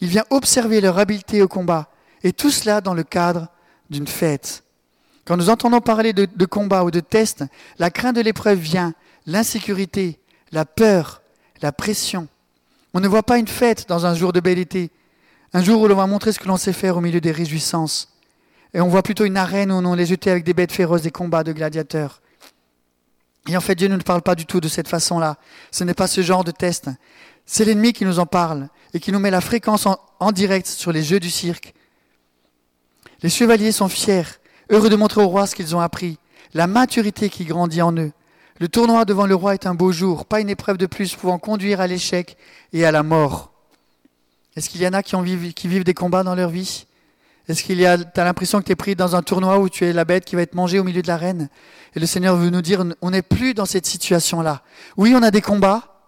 Il 0.00 0.08
vient 0.08 0.24
observer 0.30 0.80
leur 0.80 0.98
habileté 0.98 1.42
au 1.42 1.48
combat, 1.48 1.90
et 2.22 2.32
tout 2.32 2.50
cela 2.50 2.80
dans 2.80 2.94
le 2.94 3.02
cadre 3.02 3.48
d'une 3.90 4.06
fête. 4.06 4.64
Quand 5.26 5.36
nous 5.36 5.50
entendons 5.50 5.82
parler 5.82 6.14
de, 6.14 6.46
combat 6.46 6.82
ou 6.84 6.90
de 6.90 7.00
test, 7.00 7.44
la 7.78 7.90
crainte 7.90 8.16
de 8.16 8.22
l'épreuve 8.22 8.58
vient, 8.58 8.94
l'insécurité, 9.26 10.18
la 10.52 10.64
peur, 10.64 11.22
la 11.62 11.72
pression. 11.72 12.28
On 12.94 13.00
ne 13.00 13.08
voit 13.08 13.22
pas 13.22 13.38
une 13.38 13.48
fête 13.48 13.88
dans 13.88 14.06
un 14.06 14.14
jour 14.14 14.32
de 14.32 14.40
bel 14.40 14.58
été, 14.58 14.90
un 15.52 15.62
jour 15.62 15.80
où 15.80 15.88
l'on 15.88 15.96
va 15.96 16.06
montrer 16.06 16.32
ce 16.32 16.38
que 16.38 16.48
l'on 16.48 16.56
sait 16.56 16.72
faire 16.72 16.96
au 16.96 17.00
milieu 17.00 17.20
des 17.20 17.32
réjouissances. 17.32 18.12
Et 18.72 18.80
on 18.80 18.88
voit 18.88 19.02
plutôt 19.02 19.24
une 19.24 19.36
arène 19.36 19.72
où 19.72 19.74
on 19.74 19.94
les 19.94 20.06
jeté 20.06 20.30
avec 20.30 20.44
des 20.44 20.54
bêtes 20.54 20.72
féroces, 20.72 21.02
des 21.02 21.10
combats 21.10 21.44
de 21.44 21.52
gladiateurs. 21.52 22.20
Et 23.48 23.56
en 23.56 23.60
fait, 23.60 23.74
Dieu 23.74 23.88
ne 23.88 23.96
nous 23.96 24.02
parle 24.02 24.22
pas 24.22 24.34
du 24.34 24.46
tout 24.46 24.60
de 24.60 24.68
cette 24.68 24.88
façon-là. 24.88 25.36
Ce 25.70 25.82
n'est 25.82 25.94
pas 25.94 26.06
ce 26.06 26.20
genre 26.20 26.44
de 26.44 26.50
test. 26.50 26.88
C'est 27.46 27.64
l'ennemi 27.64 27.92
qui 27.92 28.04
nous 28.04 28.18
en 28.18 28.26
parle 28.26 28.68
et 28.94 29.00
qui 29.00 29.12
nous 29.12 29.18
met 29.18 29.30
la 29.30 29.40
fréquence 29.40 29.86
en, 29.86 29.98
en, 30.20 30.30
direct 30.30 30.66
sur 30.66 30.92
les 30.92 31.02
jeux 31.02 31.20
du 31.20 31.30
cirque. 31.30 31.74
Les 33.22 33.30
chevaliers 33.30 33.72
sont 33.72 33.88
fiers, 33.88 34.22
heureux 34.68 34.88
de 34.88 34.96
montrer 34.96 35.22
au 35.22 35.28
roi 35.28 35.46
ce 35.46 35.54
qu'ils 35.54 35.74
ont 35.74 35.80
appris, 35.80 36.18
la 36.54 36.66
maturité 36.66 37.28
qui 37.28 37.44
grandit 37.44 37.82
en 37.82 37.96
eux. 37.96 38.12
Le 38.60 38.68
tournoi 38.68 39.06
devant 39.06 39.24
le 39.24 39.34
roi 39.34 39.54
est 39.54 39.66
un 39.66 39.74
beau 39.74 39.90
jour, 39.90 40.26
pas 40.26 40.40
une 40.40 40.50
épreuve 40.50 40.76
de 40.76 40.84
plus 40.84 41.16
pouvant 41.16 41.38
conduire 41.38 41.80
à 41.80 41.86
l'échec 41.86 42.36
et 42.74 42.84
à 42.84 42.92
la 42.92 43.02
mort. 43.02 43.52
Est-ce 44.54 44.68
qu'il 44.68 44.82
y 44.82 44.86
en 44.86 44.92
a 44.92 45.02
qui, 45.02 45.16
vivent 45.66 45.84
des 45.84 45.94
combats 45.94 46.22
dans 46.22 46.34
leur 46.34 46.50
vie? 46.50 46.84
Est-ce 47.48 47.62
qu'il 47.62 47.80
y 47.80 47.86
a, 47.86 47.96
tu 47.96 48.20
as 48.20 48.24
l'impression 48.24 48.58
que 48.60 48.66
tu 48.66 48.72
es 48.72 48.76
pris 48.76 48.94
dans 48.94 49.16
un 49.16 49.22
tournoi 49.22 49.58
où 49.58 49.70
tu 49.70 49.86
es 49.86 49.94
la 49.94 50.04
bête 50.04 50.26
qui 50.26 50.36
va 50.36 50.42
être 50.42 50.54
mangée 50.54 50.78
au 50.78 50.84
milieu 50.84 51.00
de 51.00 51.08
l'arène 51.08 51.48
Et 51.96 52.00
le 52.00 52.04
Seigneur 52.04 52.36
veut 52.36 52.50
nous 52.50 52.60
dire, 52.60 52.84
on 53.00 53.10
n'est 53.10 53.22
plus 53.22 53.54
dans 53.54 53.64
cette 53.64 53.86
situation-là. 53.86 54.60
Oui, 54.98 55.14
on 55.16 55.22
a 55.22 55.30
des 55.30 55.40
combats, 55.40 56.02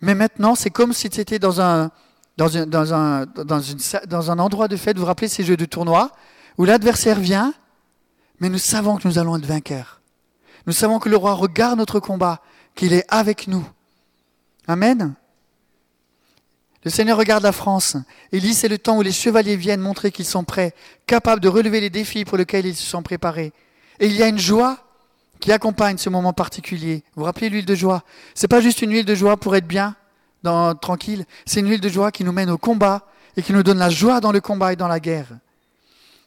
mais 0.00 0.16
maintenant 0.16 0.56
c'est 0.56 0.70
comme 0.70 0.92
si 0.92 1.08
tu 1.08 1.20
étais 1.20 1.38
dans 1.38 1.60
un, 1.60 1.92
dans 2.36 2.56
un 2.56 4.38
endroit 4.40 4.66
de 4.66 4.76
fête, 4.76 4.96
vous 4.96 5.02
vous 5.02 5.06
rappelez 5.06 5.28
ces 5.28 5.44
jeux 5.44 5.56
de 5.56 5.66
tournoi, 5.66 6.10
où 6.58 6.64
l'adversaire 6.64 7.20
vient, 7.20 7.54
mais 8.40 8.48
nous 8.48 8.58
savons 8.58 8.96
que 8.96 9.06
nous 9.06 9.20
allons 9.20 9.36
être 9.36 9.46
vainqueurs. 9.46 9.99
Nous 10.66 10.72
savons 10.72 10.98
que 10.98 11.08
le 11.08 11.16
roi 11.16 11.34
regarde 11.34 11.78
notre 11.78 12.00
combat, 12.00 12.40
qu'il 12.74 12.92
est 12.92 13.04
avec 13.08 13.48
nous. 13.48 13.66
Amen. 14.68 15.14
Le 16.84 16.90
Seigneur 16.90 17.18
regarde 17.18 17.42
la 17.42 17.52
France. 17.52 17.96
Dit 18.32 18.54
c'est 18.54 18.68
le 18.68 18.78
temps 18.78 18.96
où 18.96 19.02
les 19.02 19.12
chevaliers 19.12 19.56
viennent 19.56 19.80
montrer 19.80 20.10
qu'ils 20.10 20.24
sont 20.24 20.44
prêts, 20.44 20.74
capables 21.06 21.42
de 21.42 21.48
relever 21.48 21.80
les 21.80 21.90
défis 21.90 22.24
pour 22.24 22.38
lesquels 22.38 22.66
ils 22.66 22.76
se 22.76 22.86
sont 22.86 23.02
préparés. 23.02 23.52
Et 23.98 24.06
il 24.06 24.16
y 24.16 24.22
a 24.22 24.28
une 24.28 24.38
joie 24.38 24.78
qui 25.40 25.52
accompagne 25.52 25.98
ce 25.98 26.08
moment 26.08 26.32
particulier. 26.32 27.02
Vous 27.14 27.20
vous 27.20 27.24
rappelez 27.24 27.48
l'huile 27.48 27.66
de 27.66 27.74
joie? 27.74 28.02
C'est 28.34 28.48
pas 28.48 28.60
juste 28.60 28.82
une 28.82 28.92
huile 28.92 29.04
de 29.04 29.14
joie 29.14 29.36
pour 29.36 29.56
être 29.56 29.66
bien, 29.66 29.96
tranquille. 30.80 31.24
C'est 31.44 31.60
une 31.60 31.68
huile 31.68 31.80
de 31.80 31.88
joie 31.88 32.12
qui 32.12 32.24
nous 32.24 32.32
mène 32.32 32.50
au 32.50 32.58
combat 32.58 33.06
et 33.36 33.42
qui 33.42 33.52
nous 33.52 33.62
donne 33.62 33.78
la 33.78 33.90
joie 33.90 34.20
dans 34.20 34.32
le 34.32 34.40
combat 34.40 34.72
et 34.72 34.76
dans 34.76 34.88
la 34.88 35.00
guerre. 35.00 35.28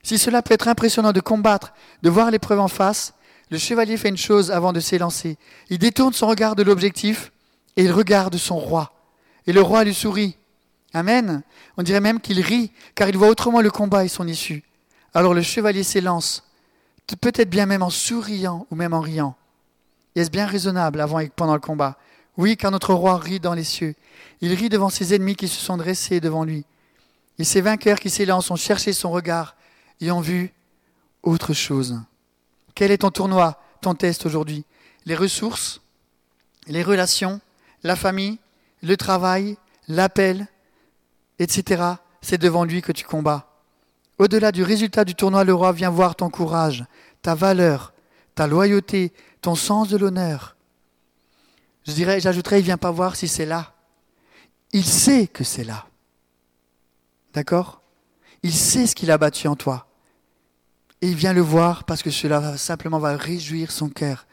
Si 0.03 0.17
cela 0.17 0.41
peut 0.41 0.53
être 0.53 0.67
impressionnant 0.67 1.13
de 1.13 1.19
combattre, 1.19 1.73
de 2.01 2.09
voir 2.09 2.29
l'épreuve 2.29 2.59
en 2.59 2.67
face, 2.67 3.13
le 3.53 3.59
chevalier 3.59 3.97
fait 3.97 4.09
une 4.09 4.17
chose 4.17 4.49
avant 4.49 4.73
de 4.73 4.79
s'élancer. 4.79 5.37
Il 5.69 5.77
détourne 5.77 6.11
son 6.11 6.25
regard 6.25 6.55
de 6.55 6.63
l'objectif 6.63 7.31
et 7.77 7.83
il 7.83 7.91
regarde 7.91 8.35
son 8.35 8.57
roi. 8.57 8.91
Et 9.45 9.53
le 9.53 9.61
roi 9.61 9.83
lui 9.83 9.93
sourit. 9.93 10.37
Amen. 10.91 11.43
On 11.77 11.83
dirait 11.83 12.01
même 12.01 12.19
qu'il 12.19 12.41
rit, 12.41 12.71
car 12.95 13.09
il 13.09 13.15
voit 13.15 13.27
autrement 13.27 13.61
le 13.61 13.69
combat 13.69 14.05
et 14.05 14.07
son 14.07 14.27
issue. 14.27 14.63
Alors 15.13 15.35
le 15.35 15.43
chevalier 15.43 15.83
s'élance, 15.83 16.49
peut-être 17.21 17.51
bien 17.51 17.67
même 17.67 17.83
en 17.83 17.91
souriant 17.91 18.65
ou 18.71 18.75
même 18.75 18.95
en 18.95 19.01
riant. 19.01 19.35
Est-ce 20.15 20.31
bien 20.31 20.47
raisonnable 20.47 20.99
avant 20.99 21.19
et 21.19 21.29
pendant 21.29 21.53
le 21.53 21.59
combat? 21.59 21.99
Oui, 22.37 22.57
car 22.57 22.71
notre 22.71 22.95
roi 22.95 23.19
rit 23.19 23.39
dans 23.39 23.53
les 23.53 23.63
cieux. 23.63 23.93
Il 24.41 24.51
rit 24.53 24.69
devant 24.69 24.89
ses 24.89 25.13
ennemis 25.13 25.35
qui 25.35 25.47
se 25.47 25.61
sont 25.61 25.77
dressés 25.77 26.19
devant 26.19 26.43
lui. 26.43 26.65
Et 27.37 27.43
ces 27.43 27.61
vainqueurs 27.61 27.99
qui 27.99 28.09
s'élancent 28.09 28.49
ont 28.49 28.55
cherché 28.55 28.93
son 28.93 29.11
regard 29.11 29.55
et 30.01 30.09
ont 30.09 30.21
vu 30.21 30.51
autre 31.21 31.53
chose. 31.53 31.99
Quel 32.75 32.91
est 32.91 32.99
ton 32.99 33.11
tournoi, 33.11 33.59
ton 33.81 33.95
test 33.95 34.25
aujourd'hui? 34.25 34.65
Les 35.05 35.15
ressources, 35.15 35.81
les 36.67 36.83
relations, 36.83 37.41
la 37.83 37.95
famille, 37.95 38.39
le 38.81 38.97
travail, 38.97 39.57
l'appel, 39.87 40.47
etc. 41.39 41.83
C'est 42.21 42.37
devant 42.37 42.63
lui 42.63 42.81
que 42.81 42.91
tu 42.91 43.05
combats. 43.05 43.49
Au-delà 44.17 44.51
du 44.51 44.63
résultat 44.63 45.05
du 45.05 45.15
tournoi, 45.15 45.43
le 45.43 45.53
roi 45.53 45.71
vient 45.71 45.89
voir 45.89 46.15
ton 46.15 46.29
courage, 46.29 46.85
ta 47.21 47.35
valeur, 47.35 47.93
ta 48.35 48.47
loyauté, 48.47 49.11
ton 49.41 49.55
sens 49.55 49.89
de 49.89 49.97
l'honneur. 49.97 50.55
Je 51.85 51.91
dirais, 51.91 52.19
j'ajouterais, 52.19 52.59
il 52.59 52.63
vient 52.63 52.77
pas 52.77 52.91
voir 52.91 53.15
si 53.15 53.27
c'est 53.27 53.45
là. 53.45 53.73
Il 54.71 54.85
sait 54.85 55.27
que 55.27 55.43
c'est 55.43 55.63
là. 55.63 55.87
D'accord? 57.33 57.81
Il 58.41 58.53
sait 58.53 58.87
ce 58.87 58.95
qu'il 58.95 59.11
a 59.11 59.17
battu 59.17 59.47
en 59.47 59.55
toi. 59.55 59.87
Et 61.03 61.07
il 61.07 61.15
vient 61.15 61.33
le 61.33 61.41
voir 61.41 61.83
parce 61.83 62.01
que 62.01 62.09
cela 62.09 62.55
simplement 62.57 62.97
va 62.97 63.17
réjouir 63.17 63.73
son 63.73 63.89
cœur. 63.89 64.25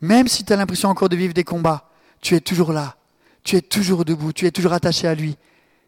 Même 0.00 0.26
si 0.26 0.44
tu 0.44 0.52
as 0.52 0.56
l'impression 0.56 0.88
encore 0.88 1.08
de 1.08 1.14
vivre 1.14 1.32
des 1.32 1.44
combats, 1.44 1.88
tu 2.20 2.34
es 2.34 2.40
toujours 2.40 2.72
là. 2.72 2.96
Tu 3.44 3.54
es 3.54 3.60
toujours 3.60 4.04
debout. 4.04 4.32
Tu 4.32 4.46
es 4.46 4.50
toujours 4.50 4.72
attaché 4.72 5.06
à 5.06 5.14
lui. 5.14 5.36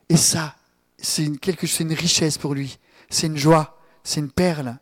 Et 0.09 0.17
ça, 0.17 0.55
c'est 0.99 1.25
une, 1.25 1.37
une 1.81 1.93
richesse 1.95 2.39
pour 2.39 2.55
lui. 2.55 2.79
C'est 3.11 3.27
une 3.27 3.37
joie. 3.37 3.77
C'est 4.05 4.21
une 4.21 4.31
perle. 4.31 4.79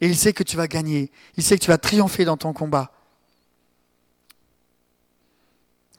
Et 0.00 0.08
il 0.08 0.16
sait 0.16 0.32
que 0.32 0.42
tu 0.42 0.56
vas 0.56 0.66
gagner. 0.66 1.12
Il 1.36 1.44
sait 1.44 1.56
que 1.56 1.62
tu 1.62 1.70
vas 1.70 1.78
triompher 1.78 2.24
dans 2.24 2.36
ton 2.36 2.52
combat. 2.52 2.90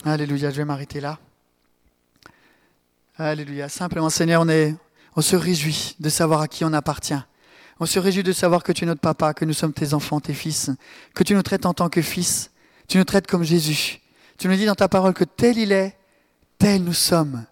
Alléluia. 0.03 0.49
Je 0.49 0.58
vais 0.58 0.65
m'arrêter 0.65 0.99
là. 0.99 1.17
Alléluia. 3.15 3.69
Simplement, 3.69 4.10
Seigneur, 4.10 4.41
on, 4.41 4.49
est, 4.49 4.75
on 5.15 5.21
se 5.21 5.38
réjouit 5.38 5.95
de 6.01 6.10
savoir 6.10 6.41
à 6.41 6.49
qui 6.49 6.65
on 6.65 6.73
appartient. 6.73 7.23
On 7.79 7.86
se 7.86 7.99
réjouit 7.99 8.23
de 8.23 8.31
savoir 8.31 8.63
que 8.63 8.71
tu 8.71 8.83
es 8.83 8.88
notre 8.88 9.01
papa, 9.01 9.33
que 9.33 9.45
nous 9.45 9.53
sommes 9.53 9.73
tes 9.73 9.93
enfants, 9.93 10.19
tes 10.19 10.33
fils, 10.33 10.71
que 11.13 11.23
tu 11.23 11.33
nous 11.33 11.41
traites 11.41 11.65
en 11.65 11.73
tant 11.73 11.89
que 11.89 12.01
fils, 12.01 12.51
tu 12.88 12.97
nous 12.97 13.03
traites 13.03 13.27
comme 13.27 13.43
Jésus. 13.43 13.99
Tu 14.38 14.47
nous 14.47 14.55
dis 14.55 14.65
dans 14.65 14.75
ta 14.75 14.88
parole 14.88 15.13
que 15.13 15.23
tel 15.23 15.57
il 15.57 15.71
est, 15.71 15.95
tel 16.57 16.83
nous 16.83 16.93
sommes. 16.93 17.45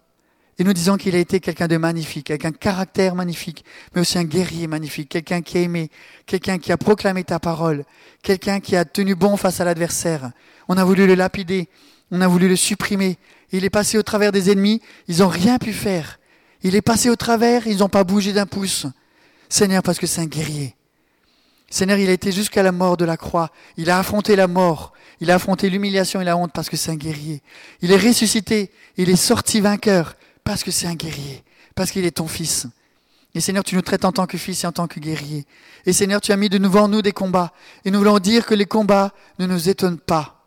Et 0.58 0.64
nous 0.64 0.74
disons 0.74 0.96
qu'il 0.96 1.14
a 1.16 1.18
été 1.18 1.40
quelqu'un 1.40 1.66
de 1.66 1.76
magnifique, 1.76 2.30
avec 2.30 2.44
un 2.44 2.52
caractère 2.52 3.14
magnifique, 3.14 3.64
mais 3.94 4.02
aussi 4.02 4.18
un 4.18 4.24
guerrier 4.24 4.66
magnifique, 4.66 5.08
quelqu'un 5.08 5.40
qui 5.40 5.58
a 5.58 5.62
aimé, 5.62 5.90
quelqu'un 6.26 6.58
qui 6.58 6.70
a 6.72 6.76
proclamé 6.76 7.24
ta 7.24 7.40
parole, 7.40 7.84
quelqu'un 8.22 8.60
qui 8.60 8.76
a 8.76 8.84
tenu 8.84 9.14
bon 9.14 9.36
face 9.36 9.60
à 9.60 9.64
l'adversaire. 9.64 10.30
On 10.68 10.76
a 10.76 10.84
voulu 10.84 11.06
le 11.06 11.14
lapider, 11.14 11.68
on 12.10 12.20
a 12.20 12.28
voulu 12.28 12.48
le 12.48 12.56
supprimer. 12.56 13.18
Il 13.50 13.64
est 13.64 13.70
passé 13.70 13.98
au 13.98 14.02
travers 14.02 14.30
des 14.30 14.50
ennemis, 14.50 14.82
ils 15.08 15.18
n'ont 15.18 15.28
rien 15.28 15.58
pu 15.58 15.72
faire. 15.72 16.18
Il 16.62 16.76
est 16.76 16.82
passé 16.82 17.10
au 17.10 17.16
travers, 17.16 17.66
ils 17.66 17.78
n'ont 17.78 17.88
pas 17.88 18.04
bougé 18.04 18.32
d'un 18.32 18.46
pouce. 18.46 18.86
Seigneur, 19.52 19.82
parce 19.82 19.98
que 19.98 20.06
c'est 20.06 20.22
un 20.22 20.26
guerrier. 20.26 20.74
Seigneur, 21.68 21.98
il 21.98 22.08
a 22.08 22.12
été 22.12 22.32
jusqu'à 22.32 22.62
la 22.62 22.72
mort 22.72 22.96
de 22.96 23.04
la 23.04 23.18
croix. 23.18 23.50
Il 23.76 23.90
a 23.90 23.98
affronté 23.98 24.34
la 24.34 24.48
mort. 24.48 24.94
Il 25.20 25.30
a 25.30 25.34
affronté 25.34 25.68
l'humiliation 25.68 26.22
et 26.22 26.24
la 26.24 26.38
honte 26.38 26.52
parce 26.54 26.70
que 26.70 26.78
c'est 26.78 26.90
un 26.90 26.96
guerrier. 26.96 27.42
Il 27.82 27.92
est 27.92 27.98
ressuscité. 27.98 28.70
Il 28.96 29.10
est 29.10 29.16
sorti 29.16 29.60
vainqueur 29.60 30.14
parce 30.42 30.64
que 30.64 30.70
c'est 30.70 30.86
un 30.86 30.94
guerrier. 30.94 31.44
Parce 31.74 31.90
qu'il 31.90 32.06
est 32.06 32.12
ton 32.12 32.28
fils. 32.28 32.66
Et 33.34 33.42
Seigneur, 33.42 33.62
tu 33.62 33.74
nous 33.74 33.82
traites 33.82 34.06
en 34.06 34.12
tant 34.12 34.26
que 34.26 34.38
fils 34.38 34.64
et 34.64 34.66
en 34.66 34.72
tant 34.72 34.88
que 34.88 35.00
guerrier. 35.00 35.44
Et 35.84 35.92
Seigneur, 35.92 36.22
tu 36.22 36.32
as 36.32 36.36
mis 36.38 36.48
de 36.48 36.56
nouveau 36.56 36.78
en 36.78 36.88
nous 36.88 37.02
des 37.02 37.12
combats. 37.12 37.52
Et 37.84 37.90
nous 37.90 37.98
voulons 37.98 38.20
dire 38.20 38.46
que 38.46 38.54
les 38.54 38.64
combats 38.64 39.12
ne 39.38 39.44
nous 39.44 39.68
étonnent 39.68 40.00
pas. 40.00 40.46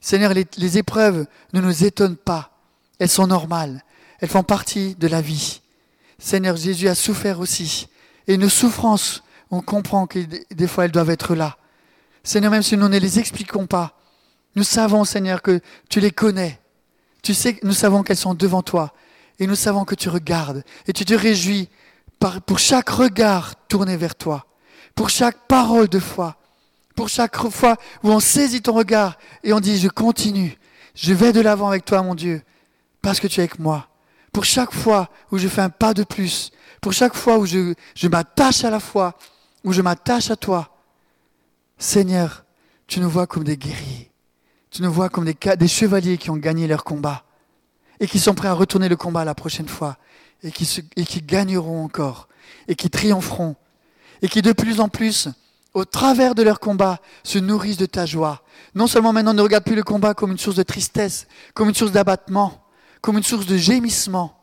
Seigneur, 0.00 0.32
les, 0.32 0.78
épreuves 0.78 1.26
ne 1.54 1.60
nous 1.60 1.82
étonnent 1.82 2.16
pas. 2.16 2.52
Elles 3.00 3.08
sont 3.08 3.26
normales. 3.26 3.82
Elles 4.20 4.28
font 4.28 4.44
partie 4.44 4.94
de 4.94 5.08
la 5.08 5.20
vie. 5.20 5.60
Seigneur, 6.20 6.54
Jésus 6.54 6.86
a 6.86 6.94
souffert 6.94 7.40
aussi. 7.40 7.88
Et 8.28 8.36
nos 8.36 8.48
souffrances, 8.48 9.22
on 9.50 9.60
comprend 9.60 10.06
que 10.06 10.18
des 10.18 10.66
fois 10.66 10.84
elles 10.84 10.92
doivent 10.92 11.10
être 11.10 11.34
là. 11.34 11.56
Seigneur, 12.24 12.50
même 12.50 12.62
si 12.62 12.76
nous 12.76 12.88
ne 12.88 12.98
les 12.98 13.18
expliquons 13.18 13.66
pas, 13.66 13.98
nous 14.54 14.64
savons, 14.64 15.04
Seigneur, 15.04 15.42
que 15.42 15.60
tu 15.88 16.00
les 16.00 16.10
connais. 16.10 16.60
Tu 17.22 17.34
sais, 17.34 17.58
nous 17.62 17.72
savons 17.72 18.02
qu'elles 18.02 18.16
sont 18.16 18.34
devant 18.34 18.62
toi. 18.62 18.92
Et 19.38 19.46
nous 19.46 19.54
savons 19.54 19.84
que 19.84 19.94
tu 19.94 20.08
regardes 20.08 20.62
et 20.86 20.92
tu 20.92 21.04
te 21.04 21.14
réjouis 21.14 21.68
pour 22.46 22.58
chaque 22.58 22.90
regard 22.90 23.54
tourné 23.66 23.96
vers 23.96 24.14
toi, 24.14 24.46
pour 24.94 25.10
chaque 25.10 25.48
parole 25.48 25.88
de 25.88 25.98
foi, 25.98 26.36
pour 26.94 27.08
chaque 27.08 27.36
fois 27.50 27.76
où 28.02 28.10
on 28.10 28.20
saisit 28.20 28.62
ton 28.62 28.74
regard 28.74 29.18
et 29.42 29.52
on 29.52 29.60
dit 29.60 29.78
je 29.78 29.88
continue, 29.88 30.56
je 30.94 31.14
vais 31.14 31.32
de 31.32 31.40
l'avant 31.40 31.68
avec 31.68 31.84
toi 31.84 32.02
mon 32.02 32.14
Dieu, 32.14 32.42
parce 33.00 33.18
que 33.18 33.26
tu 33.26 33.40
es 33.40 33.44
avec 33.44 33.58
moi. 33.58 33.88
Pour 34.32 34.44
chaque 34.44 34.72
fois 34.72 35.08
où 35.30 35.38
je 35.38 35.48
fais 35.48 35.62
un 35.62 35.70
pas 35.70 35.94
de 35.94 36.04
plus, 36.04 36.52
pour 36.82 36.92
chaque 36.92 37.14
fois 37.14 37.38
où 37.38 37.46
je, 37.46 38.08
m'attache 38.08 38.64
à 38.64 38.70
la 38.70 38.80
foi, 38.80 39.16
où 39.64 39.72
je 39.72 39.80
m'attache 39.80 40.30
à 40.32 40.36
toi, 40.36 40.76
Seigneur, 41.78 42.44
tu 42.88 42.98
nous 42.98 43.08
vois 43.08 43.28
comme 43.28 43.44
des 43.44 43.56
guerriers, 43.56 44.10
tu 44.70 44.82
nous 44.82 44.92
vois 44.92 45.08
comme 45.08 45.24
des, 45.24 45.56
des 45.56 45.68
chevaliers 45.68 46.18
qui 46.18 46.28
ont 46.28 46.36
gagné 46.36 46.66
leur 46.66 46.82
combat 46.82 47.24
et 48.00 48.08
qui 48.08 48.18
sont 48.18 48.34
prêts 48.34 48.48
à 48.48 48.52
retourner 48.52 48.88
le 48.88 48.96
combat 48.96 49.24
la 49.24 49.36
prochaine 49.36 49.68
fois 49.68 49.96
et 50.42 50.50
qui, 50.50 50.82
et 50.96 51.04
qui 51.04 51.22
gagneront 51.22 51.84
encore 51.84 52.28
et 52.66 52.74
qui 52.74 52.90
triompheront 52.90 53.54
et 54.20 54.28
qui 54.28 54.42
de 54.42 54.52
plus 54.52 54.80
en 54.80 54.88
plus, 54.88 55.28
au 55.74 55.84
travers 55.84 56.34
de 56.34 56.42
leur 56.42 56.58
combat, 56.58 56.98
se 57.22 57.38
nourrissent 57.38 57.76
de 57.76 57.86
ta 57.86 58.06
joie. 58.06 58.42
Non 58.74 58.88
seulement 58.88 59.12
maintenant 59.12 59.34
ne 59.34 59.42
regarde 59.42 59.64
plus 59.64 59.76
le 59.76 59.84
combat 59.84 60.14
comme 60.14 60.32
une 60.32 60.38
source 60.38 60.56
de 60.56 60.62
tristesse, 60.64 61.28
comme 61.54 61.68
une 61.68 61.74
source 61.76 61.92
d'abattement, 61.92 62.64
comme 63.00 63.18
une 63.18 63.24
source 63.24 63.46
de 63.46 63.56
gémissement, 63.56 64.41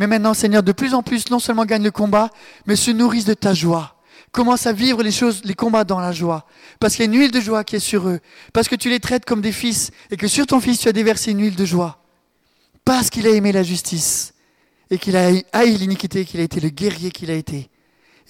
mais 0.00 0.06
maintenant, 0.06 0.32
Seigneur, 0.32 0.62
de 0.62 0.72
plus 0.72 0.94
en 0.94 1.02
plus, 1.02 1.28
non 1.30 1.38
seulement 1.38 1.66
gagnent 1.66 1.84
le 1.84 1.90
combat, 1.90 2.30
mais 2.64 2.74
se 2.74 2.90
nourrissent 2.90 3.26
de 3.26 3.34
ta 3.34 3.52
joie. 3.52 4.00
Commence 4.32 4.66
à 4.66 4.72
vivre 4.72 5.02
les 5.02 5.12
choses, 5.12 5.42
les 5.44 5.52
combats 5.52 5.84
dans 5.84 6.00
la 6.00 6.10
joie. 6.10 6.46
Parce 6.78 6.94
qu'il 6.96 7.04
y 7.04 7.08
a 7.08 7.12
une 7.12 7.20
huile 7.20 7.30
de 7.30 7.40
joie 7.40 7.64
qui 7.64 7.76
est 7.76 7.80
sur 7.80 8.08
eux. 8.08 8.20
Parce 8.54 8.66
que 8.66 8.76
tu 8.76 8.88
les 8.88 8.98
traites 8.98 9.26
comme 9.26 9.42
des 9.42 9.52
fils 9.52 9.90
et 10.10 10.16
que 10.16 10.26
sur 10.26 10.46
ton 10.46 10.58
fils 10.58 10.78
tu 10.78 10.88
as 10.88 10.92
déversé 10.92 11.32
une 11.32 11.42
huile 11.42 11.54
de 11.54 11.66
joie. 11.66 12.02
Parce 12.86 13.10
qu'il 13.10 13.26
a 13.26 13.30
aimé 13.30 13.52
la 13.52 13.62
justice 13.62 14.32
et 14.88 14.96
qu'il 14.96 15.18
a 15.18 15.32
haï 15.52 15.76
l'iniquité, 15.76 16.24
qu'il 16.24 16.40
a 16.40 16.44
été 16.44 16.60
le 16.60 16.70
guerrier 16.70 17.10
qu'il 17.10 17.30
a 17.30 17.34
été. 17.34 17.68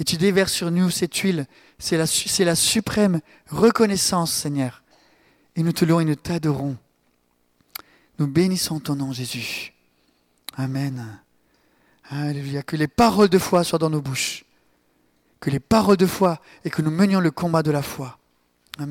Et 0.00 0.04
tu 0.04 0.16
déverses 0.16 0.52
sur 0.52 0.72
nous 0.72 0.90
cette 0.90 1.14
huile. 1.18 1.46
C'est 1.78 1.96
la, 1.96 2.06
c'est 2.08 2.44
la 2.44 2.56
suprême 2.56 3.20
reconnaissance, 3.48 4.32
Seigneur. 4.32 4.82
Et 5.54 5.62
nous 5.62 5.72
te 5.72 5.84
louons 5.84 6.00
et 6.00 6.04
nous 6.04 6.16
t'adorons. 6.16 6.76
Nous 8.18 8.26
bénissons 8.26 8.80
ton 8.80 8.96
nom, 8.96 9.12
Jésus. 9.12 9.72
Amen. 10.56 11.20
Alléluia. 12.10 12.62
Que 12.62 12.76
les 12.76 12.88
paroles 12.88 13.28
de 13.28 13.38
foi 13.38 13.64
soient 13.64 13.78
dans 13.78 13.90
nos 13.90 14.02
bouches. 14.02 14.44
Que 15.40 15.48
les 15.50 15.60
paroles 15.60 15.96
de 15.96 16.06
foi 16.06 16.40
et 16.64 16.70
que 16.70 16.82
nous 16.82 16.90
menions 16.90 17.20
le 17.20 17.30
combat 17.30 17.62
de 17.62 17.70
la 17.70 17.82
foi. 17.82 18.19